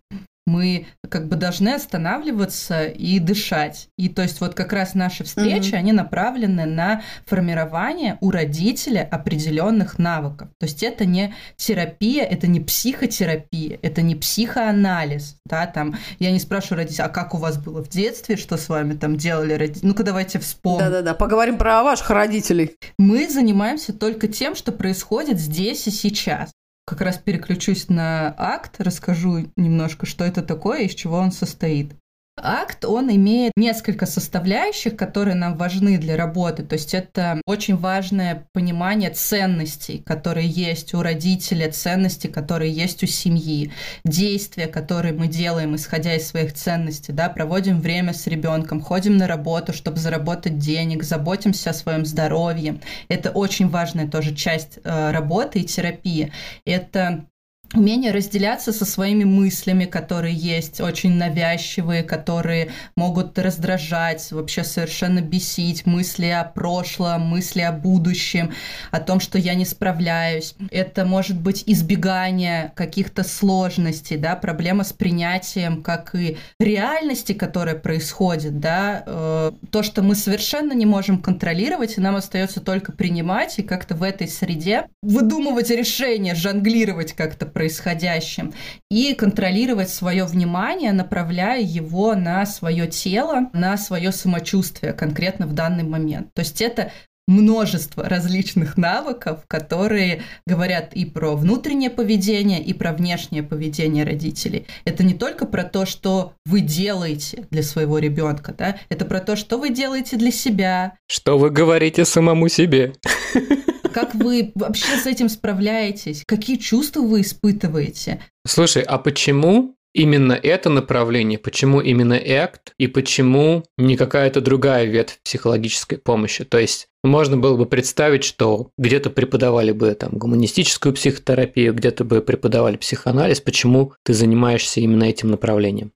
мы 0.48 0.88
как 1.10 1.28
бы 1.28 1.36
должны 1.36 1.70
останавливаться 1.70 2.86
и 2.86 3.20
дышать. 3.20 3.90
И 3.98 4.10
то 4.10 4.22
есть 4.22 4.42
вот 4.42 4.54
как 4.54 4.74
раз 4.74 4.94
наши 4.94 5.24
встречи, 5.24 5.72
mm-hmm. 5.72 5.78
они 5.78 5.92
направлены 5.92 6.66
на 6.66 7.02
формирование 7.26 8.18
у 8.22 8.32
родителя 8.32 9.08
определенных 9.10 10.00
навыков. 10.00 10.50
То 10.60 10.66
есть 10.66 10.84
это 10.84 11.06
не 11.06 11.34
терапия, 11.56 12.24
это 12.24 12.48
не 12.48 12.60
психотерапия, 12.60 13.80
это 13.82 14.02
не 14.02 14.16
психоанализ. 14.16 15.38
Да, 15.46 15.66
там, 15.68 15.96
я 16.20 16.32
не 16.32 16.40
спрашиваю 16.40 16.80
родителей, 16.80 17.06
а 17.06 17.10
как 17.10 17.34
у 17.34 17.38
вас 17.38 17.58
было 17.58 17.84
в 17.84 17.90
детстве, 17.90 18.36
что 18.36 18.58
с 18.58 18.70
вами 18.70 18.94
там 18.94 19.18
делали 19.18 19.54
родители? 19.54 19.86
Ну-ка 19.86 20.04
давайте 20.04 20.40
вспомним. 20.40 20.86
Да-да-да, 20.86 21.14
поговорим 21.14 21.58
про 21.58 21.84
ваших 21.84 22.10
родителей. 22.10 22.76
Мы 22.98 23.30
занимаемся 23.30 23.94
только 23.94 24.28
тем, 24.28 24.56
что 24.56 24.72
происходит 24.72 25.40
здесь 25.40 25.88
и 25.88 25.92
сейчас 25.92 26.52
как 26.88 27.02
раз 27.02 27.18
переключусь 27.18 27.90
на 27.90 28.34
акт, 28.38 28.80
расскажу 28.80 29.52
немножко, 29.58 30.06
что 30.06 30.24
это 30.24 30.42
такое 30.42 30.84
и 30.84 30.86
из 30.86 30.96
чего 30.96 31.18
он 31.18 31.34
состоит. 31.34 31.94
Акт, 32.40 32.86
он 32.86 33.10
имеет 33.10 33.54
несколько 33.56 34.06
составляющих, 34.06 34.96
которые 34.96 35.34
нам 35.34 35.58
важны 35.58 35.98
для 35.98 36.16
работы. 36.16 36.62
То 36.64 36.74
есть 36.74 36.94
это 36.94 37.42
очень 37.48 37.76
важное 37.76 38.48
понимание 38.54 39.10
ценностей, 39.10 40.04
которые 40.06 40.48
есть 40.48 40.94
у 40.94 41.02
родителя, 41.02 41.72
ценностей, 41.72 42.28
которые 42.28 42.72
есть 42.72 43.04
у 43.04 43.08
семьи, 43.08 43.72
действия, 44.06 44.68
которые 44.68 45.16
мы 45.16 45.28
делаем, 45.28 45.76
исходя 45.76 46.14
из 46.14 46.28
своих 46.28 46.54
ценностей, 46.54 47.12
да, 47.12 47.28
проводим 47.30 47.82
время 47.82 48.14
с 48.14 48.28
ребенком, 48.28 48.82
ходим 48.82 49.18
на 49.18 49.28
работу, 49.28 49.74
чтобы 49.74 49.98
заработать 49.98 50.60
денег, 50.60 51.04
заботимся 51.04 51.72
о 51.72 51.74
своем 51.74 52.06
здоровье. 52.06 52.80
Это 53.10 53.32
очень 53.32 53.68
важная 53.70 54.08
тоже 54.08 54.36
часть 54.36 54.78
э, 54.84 55.12
работы 55.12 55.60
и 55.60 55.64
терапии. 55.64 56.32
Это 56.66 57.26
умение 57.74 58.12
разделяться 58.12 58.72
со 58.72 58.86
своими 58.86 59.24
мыслями, 59.24 59.86
которые 59.86 60.34
есть, 60.34 60.80
очень 60.80 61.14
навязчивые, 61.14 62.04
которые 62.04 62.70
могут 62.96 63.38
раздражать, 63.38 64.32
вообще 64.32 64.64
совершенно 64.64 65.22
бесить, 65.22 65.86
мысли 65.86 66.28
о 66.28 66.46
прошлом, 66.46 67.24
мысли 67.24 67.62
о 67.62 67.72
будущем, 67.72 68.54
о 68.92 69.00
том, 69.00 69.20
что 69.20 69.38
я 69.38 69.54
не 69.54 69.66
справляюсь. 69.66 70.56
Это 70.72 71.06
может 71.06 71.40
быть 71.40 71.64
избегание 71.66 72.72
каких-то 72.76 73.24
сложностей, 73.24 74.18
да, 74.18 74.36
проблема 74.36 74.84
с 74.84 74.94
принятием, 74.94 75.84
как 75.84 76.16
и 76.16 76.38
реальности, 76.60 77.34
которая 77.34 77.76
происходит, 77.76 78.60
да, 78.60 79.04
э, 79.06 79.52
то, 79.72 79.84
что 79.84 80.02
мы 80.02 80.16
совершенно 80.16 80.74
не 80.74 80.86
можем 80.86 81.22
контролировать, 81.22 81.98
и 81.98 82.02
нам 82.02 82.16
остается 82.16 82.62
только 82.62 82.92
принимать 82.92 83.60
и 83.60 83.64
как-то 83.64 83.96
в 83.96 84.04
этой 84.04 84.28
среде 84.28 84.88
выдумывать 85.02 85.70
решения, 85.70 86.34
жонглировать 86.34 87.14
как-то 87.14 87.46
происходящим 87.58 88.54
и 88.92 89.16
контролировать 89.16 89.90
свое 89.90 90.26
внимание, 90.26 90.94
направляя 90.94 91.60
его 91.60 92.14
на 92.14 92.46
свое 92.46 92.86
тело, 92.86 93.50
на 93.52 93.78
свое 93.78 94.12
самочувствие 94.12 94.94
конкретно 94.94 95.48
в 95.48 95.54
данный 95.54 95.84
момент. 95.84 96.32
То 96.36 96.42
есть 96.42 96.62
это 96.62 96.92
множество 97.28 98.08
различных 98.08 98.78
навыков, 98.78 99.40
которые 99.48 100.22
говорят 100.46 100.94
и 100.94 101.04
про 101.04 101.36
внутреннее 101.36 101.90
поведение, 101.90 102.62
и 102.62 102.74
про 102.74 102.94
внешнее 102.94 103.42
поведение 103.42 104.06
родителей. 104.06 104.68
Это 104.86 105.04
не 105.04 105.16
только 105.16 105.48
про 105.48 105.64
то, 105.64 105.88
что 105.88 106.34
вы 106.46 106.62
делаете 106.62 107.48
для 107.50 107.64
своего 107.64 107.98
ребенка, 107.98 108.54
да, 108.56 108.78
это 108.90 109.04
про 109.04 109.20
то, 109.20 109.36
что 109.36 109.58
вы 109.58 109.72
делаете 109.72 110.16
для 110.16 110.32
себя. 110.32 110.94
Что 111.08 111.40
вы 111.40 111.50
говорите 111.50 112.06
самому 112.06 112.50
себе. 112.50 112.94
Как 113.98 114.14
вы 114.14 114.52
вообще 114.54 114.96
с 114.96 115.08
этим 115.08 115.28
справляетесь? 115.28 116.22
Какие 116.28 116.58
чувства 116.58 117.02
вы 117.02 117.22
испытываете? 117.22 118.22
Слушай, 118.46 118.84
а 118.84 119.00
почему 119.00 119.76
именно 119.92 120.34
это 120.34 120.70
направление, 120.70 121.40
почему 121.40 121.82
именно 121.82 122.14
ACT 122.14 122.74
и 122.78 122.86
почему 122.86 123.64
не 123.76 123.98
какая-то 123.98 124.40
другая 124.40 124.86
ветвь 124.86 125.18
психологической 125.24 125.98
помощи? 125.98 126.44
То 126.44 126.60
есть 126.60 126.90
можно 127.04 127.38
было 127.38 127.58
бы 127.58 127.66
представить, 127.66 128.24
что 128.24 128.70
где-то 128.78 129.10
преподавали 129.10 129.72
бы 129.72 129.92
там 129.96 130.12
гуманистическую 130.12 130.94
психотерапию, 130.94 131.74
где-то 131.74 132.04
бы 132.04 132.22
преподавали 132.22 132.78
психоанализ. 132.78 133.42
Почему 133.42 133.94
ты 134.04 134.14
занимаешься 134.14 134.80
именно 134.80 135.06
этим 135.06 135.32
направлением? 135.32 135.92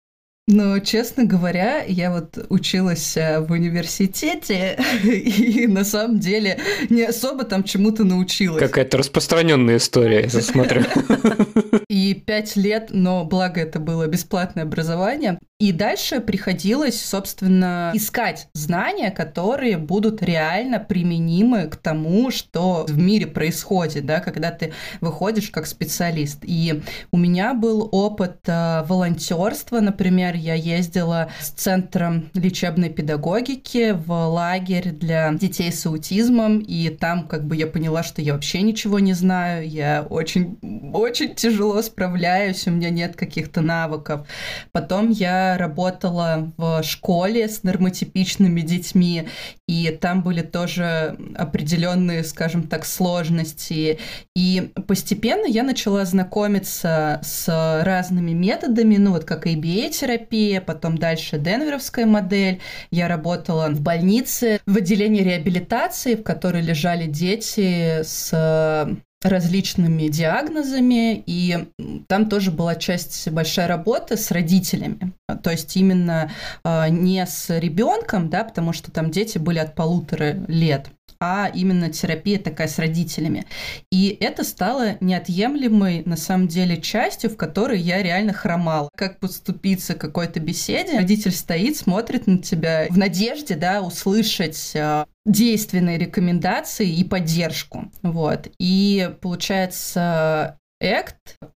Но, 0.52 0.80
честно 0.80 1.24
говоря, 1.24 1.82
я 1.88 2.12
вот 2.12 2.38
училась 2.50 3.16
э, 3.16 3.40
в 3.40 3.54
университете 3.54 4.78
и 5.04 5.66
на 5.66 5.86
самом 5.86 6.20
деле 6.20 6.60
не 6.90 7.04
особо 7.04 7.46
там 7.46 7.64
чему-то 7.64 8.04
научилась. 8.04 8.62
Какая-то 8.62 8.98
распространенная 8.98 9.78
история, 9.78 10.30
я 10.32 10.42
смотрю. 10.42 10.84
И 11.90 12.14
пять 12.14 12.56
лет, 12.56 12.88
но 12.92 13.26
благо 13.26 13.60
это 13.62 13.80
было 13.80 14.08
бесплатное 14.08 14.64
образование. 14.64 15.40
И 15.60 15.72
дальше 15.72 16.22
приходилось, 16.22 17.00
собственно, 17.00 17.92
искать 17.94 18.48
знания, 18.54 19.12
которые 19.12 19.78
будут 19.78 20.24
реально 20.24 20.80
применимы 20.80 21.68
к 21.68 21.76
тому, 21.76 22.32
что 22.32 22.86
в 22.88 22.98
мире 22.98 23.28
происходит, 23.28 24.06
да, 24.06 24.22
когда 24.22 24.52
ты 24.52 24.74
выходишь 25.02 25.52
как 25.52 25.68
специалист. 25.68 26.40
И 26.44 26.82
у 27.12 27.18
меня 27.18 27.54
был 27.54 27.88
опыт 27.92 28.38
э, 28.48 28.84
волонтерства, 28.88 29.82
например, 29.82 30.36
я 30.42 30.56
ездила 30.56 31.30
с 31.40 31.50
Центром 31.50 32.30
лечебной 32.34 32.90
педагогики 32.90 33.92
в 33.92 34.12
лагерь 34.12 34.92
для 34.92 35.32
детей 35.34 35.72
с 35.72 35.86
аутизмом, 35.86 36.60
и 36.60 36.90
там 36.90 37.28
как 37.28 37.46
бы 37.46 37.56
я 37.56 37.68
поняла, 37.68 38.04
что 38.04 38.22
я 38.22 38.34
вообще 38.34 38.62
ничего 38.62 39.00
не 39.00 39.14
знаю, 39.14 39.70
я 39.70 40.06
очень, 40.10 40.58
очень 40.94 41.36
тяжело 41.36 41.82
справляюсь, 41.82 42.68
у 42.68 42.72
меня 42.72 42.90
нет 42.90 43.16
каких-то 43.16 43.62
навыков. 43.62 44.28
Потом 44.72 45.10
я 45.10 45.58
работала 45.58 46.52
в 46.58 46.84
школе 46.84 47.48
с 47.48 47.64
нормотипичными 47.64 48.62
детьми, 48.62 49.28
и 49.68 49.90
там 50.02 50.24
были 50.24 50.42
тоже 50.42 51.18
определенные, 51.36 52.24
скажем 52.24 52.64
так, 52.64 52.86
сложности. 52.86 54.00
И 54.36 54.72
постепенно 54.88 55.46
я 55.46 55.64
начала 55.64 56.04
знакомиться 56.06 57.20
с 57.24 57.82
разными 57.84 58.32
методами, 58.32 58.98
ну 58.98 59.12
вот 59.12 59.24
как 59.26 59.48
ABA-терапия, 59.48 60.21
терапия, 60.22 60.62
потом 60.62 60.98
дальше 60.98 61.38
Денверовская 61.38 62.06
модель. 62.06 62.62
Я 62.92 63.08
работала 63.08 63.70
в 63.70 63.82
больнице, 63.82 64.60
в 64.66 64.78
отделении 64.78 65.24
реабилитации, 65.24 66.16
в 66.16 66.24
которой 66.24 66.62
лежали 66.62 67.06
дети 67.06 68.02
с 68.04 68.98
различными 69.24 70.08
диагнозами, 70.08 71.24
и 71.28 71.68
там 72.08 72.28
тоже 72.28 72.50
была 72.50 72.74
часть 72.76 73.30
большая 73.30 73.68
работа 73.68 74.18
с 74.18 74.32
родителями, 74.32 75.14
то 75.44 75.52
есть 75.52 75.78
именно 75.78 76.32
э, 76.64 76.90
не 76.90 77.24
с 77.24 77.56
ребенком, 77.56 78.32
да, 78.32 78.44
потому 78.44 78.74
что 78.74 78.92
там 78.92 79.12
дети 79.12 79.38
были 79.38 79.60
от 79.60 79.76
полутора 79.76 80.38
лет, 80.48 80.88
а 81.22 81.52
именно 81.54 81.92
терапия 81.92 82.40
такая 82.40 82.68
с 82.68 82.80
родителями. 82.80 83.46
И 83.92 84.18
это 84.20 84.44
стало 84.44 84.98
неотъемлемой, 85.02 86.02
на 86.04 86.18
самом 86.18 86.48
деле, 86.48 86.82
частью, 86.82 87.30
в 87.30 87.38
которой 87.38 87.80
я 87.80 88.02
реально 88.02 88.34
хромала. 88.34 88.90
Как 88.98 89.20
подступиться 89.20 89.94
к 89.94 90.02
какой-то 90.02 90.40
беседе, 90.40 90.98
родитель 90.98 91.32
стоит, 91.32 91.78
смотрит 91.78 92.26
на 92.26 92.40
тебя 92.40 92.88
в 92.90 92.98
надежде, 92.98 93.56
да, 93.56 93.82
услышать 93.84 94.72
э, 94.74 95.06
действенные 95.28 96.00
рекомендации 96.00 96.90
и 96.90 97.04
поддержку. 97.04 97.92
Вот. 98.02 98.48
И 98.58 99.14
получается, 99.22 100.58
ACT 100.82 101.14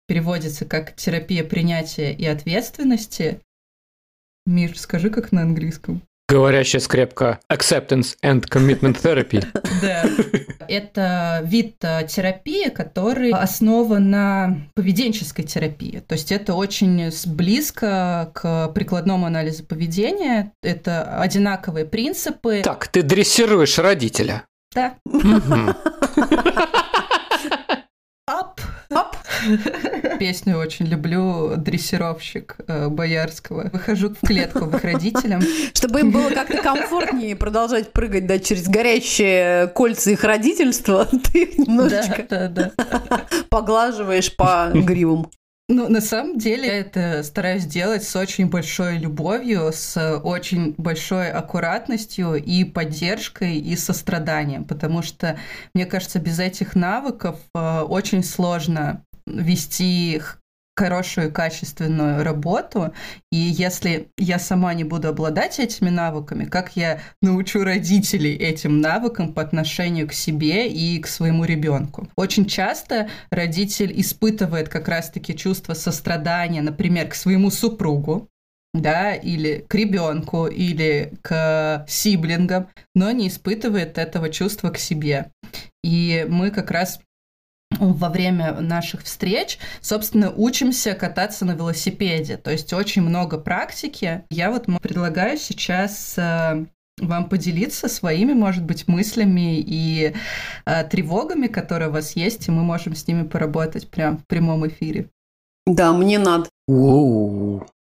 переводится 0.08 0.66
как 0.66 0.94
терапия 0.98 1.46
принятия 1.46 2.12
и 2.12 2.26
ответственности. 2.26 3.40
Миш, 4.46 4.78
скажи, 4.78 5.10
как 5.10 5.32
на 5.32 5.44
английском. 5.44 6.02
Говорящая 6.34 6.82
скрепка 6.82 7.40
Acceptance 7.48 8.16
and 8.24 8.50
Commitment 8.50 9.00
Therapy. 9.00 9.46
Да. 9.84 10.04
Это 10.68 11.42
вид 11.44 11.76
э, 11.82 12.08
терапии, 12.08 12.70
который 12.70 13.32
основан 13.32 14.10
на 14.10 14.58
поведенческой 14.74 15.46
терапии. 15.46 16.02
То 16.08 16.14
есть 16.14 16.32
это 16.32 16.56
очень 16.56 17.12
близко 17.28 18.32
к 18.34 18.70
прикладному 18.70 19.28
анализу 19.28 19.64
поведения. 19.64 20.52
Это 20.64 21.20
одинаковые 21.20 21.86
принципы. 21.86 22.62
Так, 22.64 22.88
ты 22.88 23.04
дрессируешь 23.04 23.78
родителя. 23.78 24.46
Да. 24.74 24.96
Ап. 28.26 28.60
Ап. 28.90 29.18
Песню 30.20 30.58
очень 30.58 30.86
люблю 30.86 31.56
«Дрессировщик» 31.58 32.58
э, 32.68 32.90
Боярского. 32.90 33.70
Выхожу 33.72 34.10
в 34.10 34.26
клетку 34.26 34.68
к 34.68 34.76
их 34.76 34.84
родителям. 34.84 35.42
Чтобы 35.74 36.02
им 36.02 36.12
было 36.12 36.30
как-то 36.30 36.62
комфортнее 36.62 37.36
продолжать 37.36 37.92
прыгать 37.92 38.28
да, 38.28 38.40
через 38.40 38.68
горящие 38.68 39.68
кольца 39.68 40.12
их 40.12 40.24
родительства, 40.24 41.06
ты 41.32 41.44
их 41.44 41.58
немножечко 41.58 42.26
да, 42.30 42.48
да, 42.48 42.72
да. 42.78 43.26
поглаживаешь 43.50 44.36
по 44.36 44.72
гривам. 44.74 45.30
Ну, 45.70 45.88
на 45.88 46.02
самом 46.02 46.38
деле, 46.38 46.68
я 46.68 46.80
это 46.80 47.24
стараюсь 47.24 47.66
делать 47.66 48.04
с 48.04 48.16
очень 48.18 48.48
большой 48.48 48.98
любовью, 48.98 49.72
с 49.74 50.20
очень 50.24 50.76
большой 50.78 51.32
аккуратностью 51.32 52.36
и 52.36 52.66
поддержкой 52.66 53.58
и 53.58 53.76
состраданием, 53.78 54.66
потому 54.66 55.02
что, 55.02 55.38
мне 55.74 55.86
кажется, 55.86 56.20
без 56.20 56.40
этих 56.40 56.76
навыков 56.76 57.40
э, 57.56 57.80
очень 57.80 58.24
сложно 58.24 59.06
вести 59.26 60.22
хорошую 60.76 61.32
качественную 61.32 62.24
работу, 62.24 62.94
и 63.32 63.38
если 63.38 64.08
я 64.18 64.40
сама 64.40 64.74
не 64.74 64.84
буду 64.84 65.10
обладать 65.10 65.60
этими 65.60 65.90
навыками, 65.90 66.46
как 66.46 66.76
я 66.76 67.00
научу 67.22 67.64
родителей 67.64 68.34
этим 68.34 68.82
навыкам 68.82 69.34
по 69.34 69.42
отношению 69.42 70.08
к 70.08 70.14
себе 70.14 70.68
и 70.68 71.00
к 71.00 71.08
своему 71.08 71.46
ребенку? 71.46 72.08
Очень 72.16 72.46
часто 72.46 73.10
родитель 73.30 73.94
испытывает 74.00 74.70
как 74.70 74.88
раз-таки 74.88 75.36
чувство 75.36 75.74
сострадания, 75.74 76.62
например, 76.62 77.10
к 77.10 77.16
своему 77.16 77.52
супругу, 77.52 78.28
да, 78.74 79.14
или 79.14 79.64
к 79.68 79.76
ребенку, 79.76 80.48
или 80.48 81.14
к 81.22 81.86
сиблингам, 81.88 82.70
но 82.96 83.12
не 83.12 83.28
испытывает 83.28 84.00
этого 84.00 84.30
чувства 84.30 84.72
к 84.72 84.80
себе. 84.80 85.32
И 85.84 86.26
мы 86.28 86.50
как 86.50 86.72
раз 86.72 87.00
во 87.80 88.10
время 88.10 88.60
наших 88.60 89.04
встреч, 89.04 89.60
собственно, 89.82 90.32
учимся 90.32 90.94
кататься 90.94 91.46
на 91.46 91.54
велосипеде. 91.54 92.38
То 92.38 92.52
есть 92.52 92.74
очень 92.74 93.02
много 93.02 93.38
практики. 93.38 94.24
Я 94.30 94.52
вот 94.52 94.66
предлагаю 94.82 95.38
сейчас 95.38 96.16
э, 96.18 96.66
вам 97.00 97.30
поделиться 97.30 97.88
своими, 97.88 98.34
может 98.34 98.64
быть, 98.64 98.88
мыслями 98.88 99.60
и 99.60 100.14
э, 100.66 100.84
тревогами, 100.86 101.48
которые 101.48 101.90
у 101.90 101.94
вас 101.94 102.16
есть, 102.16 102.48
и 102.48 102.52
мы 102.52 102.64
можем 102.64 102.96
с 102.96 103.08
ними 103.08 103.24
поработать 103.24 103.90
прямо 103.90 104.18
в 104.18 104.28
прямом 104.28 104.68
эфире. 104.68 105.10
Да, 105.66 105.94
мне 105.94 106.20
надо. 106.20 106.50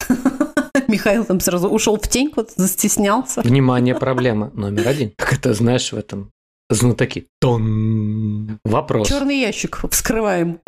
Михаил 0.88 1.26
там 1.26 1.40
сразу 1.40 1.68
ушел 1.68 1.98
в 1.98 2.08
тень, 2.08 2.32
вот 2.36 2.52
застеснялся. 2.56 3.42
Внимание, 3.42 3.94
проблема 3.94 4.52
номер 4.54 4.88
один. 4.88 5.12
Как 5.18 5.34
это 5.34 5.54
знаешь 5.54 5.92
в 5.92 5.98
этом 5.98 6.32
знатоки. 6.70 7.28
Тон. 7.40 8.60
Вопрос. 8.64 9.08
Черный 9.08 9.40
ящик 9.40 9.82
вскрываем. 9.92 10.60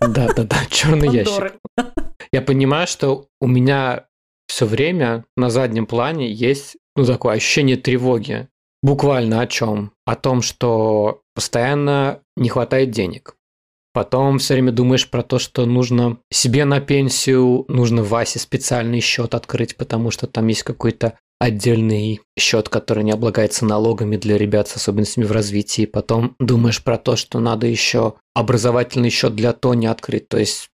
Да, 0.00 0.32
да, 0.34 0.44
да, 0.44 0.58
черный 0.70 1.08
ящик. 1.08 1.54
Я 2.32 2.42
понимаю, 2.42 2.86
что 2.86 3.28
у 3.40 3.46
меня 3.46 4.06
все 4.46 4.66
время 4.66 5.24
на 5.36 5.50
заднем 5.50 5.86
плане 5.86 6.30
есть 6.30 6.76
ну, 6.96 7.04
такое 7.04 7.36
ощущение 7.36 7.76
тревоги. 7.76 8.48
Буквально 8.82 9.40
о 9.40 9.46
чем? 9.46 9.92
О 10.04 10.16
том, 10.16 10.42
что 10.42 11.22
постоянно 11.34 12.20
не 12.36 12.48
хватает 12.48 12.90
денег. 12.90 13.36
Потом 13.92 14.38
все 14.38 14.54
время 14.54 14.72
думаешь 14.72 15.08
про 15.08 15.22
то, 15.22 15.38
что 15.38 15.64
нужно 15.64 16.18
себе 16.30 16.66
на 16.66 16.80
пенсию, 16.80 17.64
нужно 17.68 18.02
Васе 18.02 18.38
специальный 18.38 19.00
счет 19.00 19.34
открыть, 19.34 19.76
потому 19.76 20.10
что 20.10 20.26
там 20.26 20.46
есть 20.48 20.64
какой-то 20.64 21.18
отдельный 21.38 22.20
счет, 22.38 22.68
который 22.68 23.04
не 23.04 23.12
облагается 23.12 23.64
налогами 23.64 24.16
для 24.16 24.38
ребят 24.38 24.68
с 24.68 24.76
особенностями 24.76 25.24
в 25.24 25.32
развитии. 25.32 25.86
Потом 25.86 26.34
думаешь 26.38 26.82
про 26.82 26.98
то, 26.98 27.16
что 27.16 27.40
надо 27.40 27.66
еще 27.66 28.14
образовательный 28.34 29.10
счет 29.10 29.34
для 29.34 29.52
Тони 29.52 29.86
открыть. 29.86 30.28
То 30.28 30.38
есть 30.38 30.70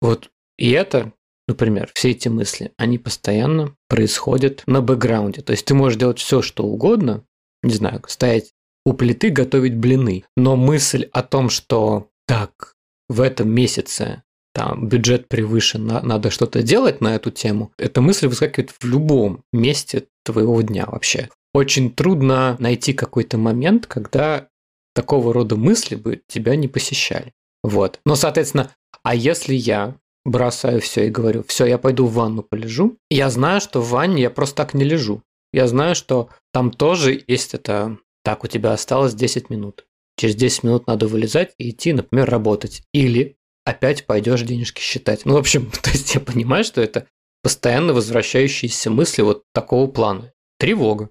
вот 0.00 0.30
и 0.58 0.70
это, 0.70 1.12
например, 1.48 1.90
все 1.94 2.10
эти 2.10 2.28
мысли, 2.28 2.72
они 2.76 2.98
постоянно 2.98 3.74
происходят 3.88 4.62
на 4.66 4.80
бэкграунде. 4.80 5.42
То 5.42 5.52
есть 5.52 5.66
ты 5.66 5.74
можешь 5.74 5.98
делать 5.98 6.18
все, 6.18 6.42
что 6.42 6.64
угодно, 6.64 7.24
не 7.62 7.74
знаю, 7.74 8.02
стоять 8.08 8.52
у 8.84 8.92
плиты, 8.92 9.30
готовить 9.30 9.76
блины. 9.76 10.24
Но 10.36 10.56
мысль 10.56 11.08
о 11.12 11.22
том, 11.22 11.50
что 11.50 12.08
так, 12.26 12.74
в 13.08 13.20
этом 13.20 13.50
месяце 13.50 14.22
там 14.56 14.88
бюджет 14.88 15.28
превышен, 15.28 15.86
надо 15.86 16.30
что-то 16.30 16.62
делать 16.62 17.02
на 17.02 17.14
эту 17.14 17.30
тему, 17.30 17.72
эта 17.76 18.00
мысль 18.00 18.26
выскакивает 18.26 18.70
в 18.70 18.82
любом 18.86 19.42
месте 19.52 20.04
твоего 20.24 20.62
дня 20.62 20.86
вообще. 20.86 21.28
Очень 21.52 21.90
трудно 21.90 22.56
найти 22.58 22.94
какой-то 22.94 23.36
момент, 23.36 23.86
когда 23.86 24.48
такого 24.94 25.34
рода 25.34 25.56
мысли 25.56 25.94
бы 25.94 26.22
тебя 26.26 26.56
не 26.56 26.68
посещали. 26.68 27.34
Вот. 27.62 28.00
Но, 28.06 28.16
соответственно, 28.16 28.70
а 29.02 29.14
если 29.14 29.52
я 29.52 29.96
бросаю 30.24 30.80
все 30.80 31.06
и 31.06 31.10
говорю, 31.10 31.44
все, 31.46 31.66
я 31.66 31.76
пойду 31.76 32.06
в 32.06 32.14
ванну 32.14 32.42
полежу, 32.42 32.96
я 33.10 33.28
знаю, 33.28 33.60
что 33.60 33.82
в 33.82 33.90
ванне 33.90 34.22
я 34.22 34.30
просто 34.30 34.56
так 34.56 34.72
не 34.72 34.84
лежу. 34.84 35.20
Я 35.52 35.68
знаю, 35.68 35.94
что 35.94 36.30
там 36.54 36.70
тоже 36.70 37.22
есть 37.26 37.52
это, 37.52 37.98
так, 38.24 38.42
у 38.42 38.46
тебя 38.46 38.72
осталось 38.72 39.12
10 39.12 39.50
минут. 39.50 39.84
Через 40.16 40.34
10 40.34 40.62
минут 40.62 40.86
надо 40.86 41.08
вылезать 41.08 41.52
и 41.58 41.68
идти, 41.68 41.92
например, 41.92 42.30
работать. 42.30 42.84
Или 42.94 43.36
опять 43.66 44.06
пойдешь 44.06 44.42
денежки 44.42 44.80
считать. 44.80 45.26
Ну, 45.26 45.34
в 45.34 45.38
общем, 45.38 45.70
то 45.82 45.90
есть 45.90 46.14
я 46.14 46.20
понимаю, 46.20 46.64
что 46.64 46.80
это 46.80 47.06
постоянно 47.42 47.92
возвращающиеся 47.92 48.90
мысли 48.90 49.20
вот 49.22 49.42
такого 49.52 49.90
плана. 49.90 50.32
Тревога. 50.58 51.10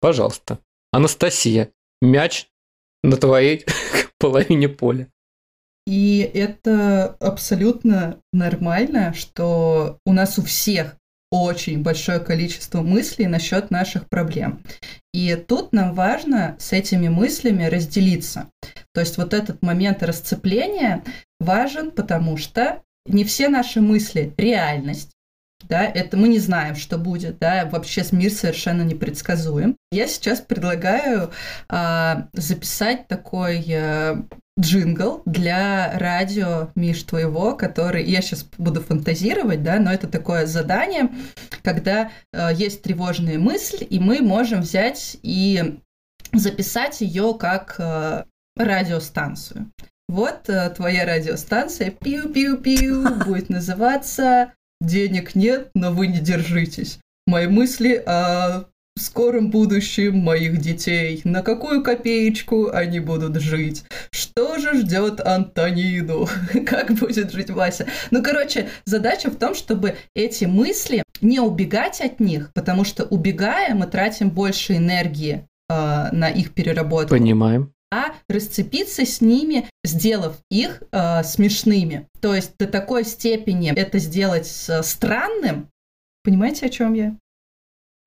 Пожалуйста. 0.00 0.60
Анастасия, 0.92 1.70
мяч 2.00 2.48
на 3.02 3.16
твоей 3.16 3.66
половине 4.18 4.68
поля. 4.68 5.08
И 5.86 6.20
это 6.34 7.16
абсолютно 7.18 8.20
нормально, 8.32 9.14
что 9.14 9.98
у 10.04 10.12
нас 10.12 10.38
у 10.38 10.42
всех 10.42 10.97
очень 11.30 11.82
большое 11.82 12.20
количество 12.20 12.82
мыслей 12.82 13.26
насчет 13.26 13.70
наших 13.70 14.08
проблем. 14.08 14.62
И 15.12 15.34
тут 15.34 15.72
нам 15.72 15.94
важно 15.94 16.56
с 16.58 16.72
этими 16.72 17.08
мыслями 17.08 17.64
разделиться. 17.64 18.48
То 18.94 19.00
есть 19.00 19.18
вот 19.18 19.34
этот 19.34 19.62
момент 19.62 20.02
расцепления 20.02 21.04
важен, 21.40 21.90
потому 21.90 22.36
что 22.36 22.82
не 23.06 23.24
все 23.24 23.48
наши 23.48 23.80
мысли– 23.80 24.32
реальность. 24.36 25.10
Да, 25.68 25.84
это 25.84 26.16
мы 26.16 26.28
не 26.28 26.38
знаем, 26.38 26.76
что 26.76 26.98
будет, 26.98 27.38
да, 27.40 27.68
вообще 27.70 28.04
мир 28.12 28.30
совершенно 28.30 28.82
непредсказуем. 28.82 29.76
Я 29.90 30.06
сейчас 30.06 30.40
предлагаю 30.40 31.32
э, 31.68 32.14
записать 32.32 33.08
такой 33.08 33.64
э, 33.66 34.16
джингл 34.58 35.22
для 35.24 35.98
радио 35.98 36.70
Миш 36.74 37.02
твоего, 37.04 37.54
который 37.54 38.04
я 38.04 38.20
сейчас 38.20 38.44
буду 38.58 38.80
фантазировать, 38.80 39.62
да, 39.62 39.78
но 39.78 39.92
это 39.92 40.08
такое 40.08 40.46
задание, 40.46 41.10
когда 41.62 42.10
э, 42.32 42.50
есть 42.54 42.82
тревожная 42.82 43.38
мысль, 43.38 43.86
и 43.88 43.98
мы 43.98 44.20
можем 44.20 44.60
взять 44.60 45.18
и 45.22 45.78
записать 46.32 47.00
ее 47.00 47.36
как 47.38 47.76
э, 47.78 48.24
радиостанцию. 48.56 49.70
Вот 50.08 50.48
э, 50.48 50.70
твоя 50.70 51.04
радиостанция 51.04 51.90
пиу-пиу-пиу 51.90 53.24
будет 53.26 53.50
называться 53.50 54.52
денег 54.80 55.34
нет, 55.34 55.70
но 55.74 55.92
вы 55.92 56.08
не 56.08 56.20
держитесь. 56.20 56.98
Мои 57.26 57.46
мысли 57.46 57.94
о 58.06 58.64
скором 58.98 59.50
будущем 59.50 60.18
моих 60.18 60.58
детей, 60.60 61.20
на 61.24 61.42
какую 61.42 61.82
копеечку 61.82 62.70
они 62.70 63.00
будут 63.00 63.40
жить, 63.40 63.84
что 64.10 64.58
же 64.58 64.74
ждет 64.80 65.20
Антонину, 65.20 66.28
как 66.66 66.92
будет 66.92 67.32
жить 67.32 67.50
Вася. 67.50 67.86
Ну, 68.10 68.22
короче, 68.22 68.68
задача 68.84 69.30
в 69.30 69.36
том, 69.36 69.54
чтобы 69.54 69.96
эти 70.14 70.44
мысли 70.44 71.02
не 71.20 71.40
убегать 71.40 72.00
от 72.00 72.20
них, 72.20 72.52
потому 72.54 72.84
что 72.84 73.04
убегая, 73.04 73.74
мы 73.74 73.86
тратим 73.86 74.30
больше 74.30 74.76
энергии 74.76 75.46
э, 75.68 76.08
на 76.12 76.28
их 76.28 76.52
переработку. 76.52 77.10
Понимаем 77.10 77.72
а 77.90 78.12
расцепиться 78.28 79.06
с 79.06 79.20
ними, 79.20 79.68
сделав 79.82 80.36
их 80.50 80.82
э, 80.92 81.22
смешными. 81.24 82.06
То 82.20 82.34
есть 82.34 82.52
до 82.58 82.66
такой 82.66 83.04
степени 83.04 83.72
это 83.74 83.98
сделать 83.98 84.46
странным. 84.46 85.70
Понимаете, 86.22 86.66
о 86.66 86.68
чем 86.68 86.92
я? 86.92 87.16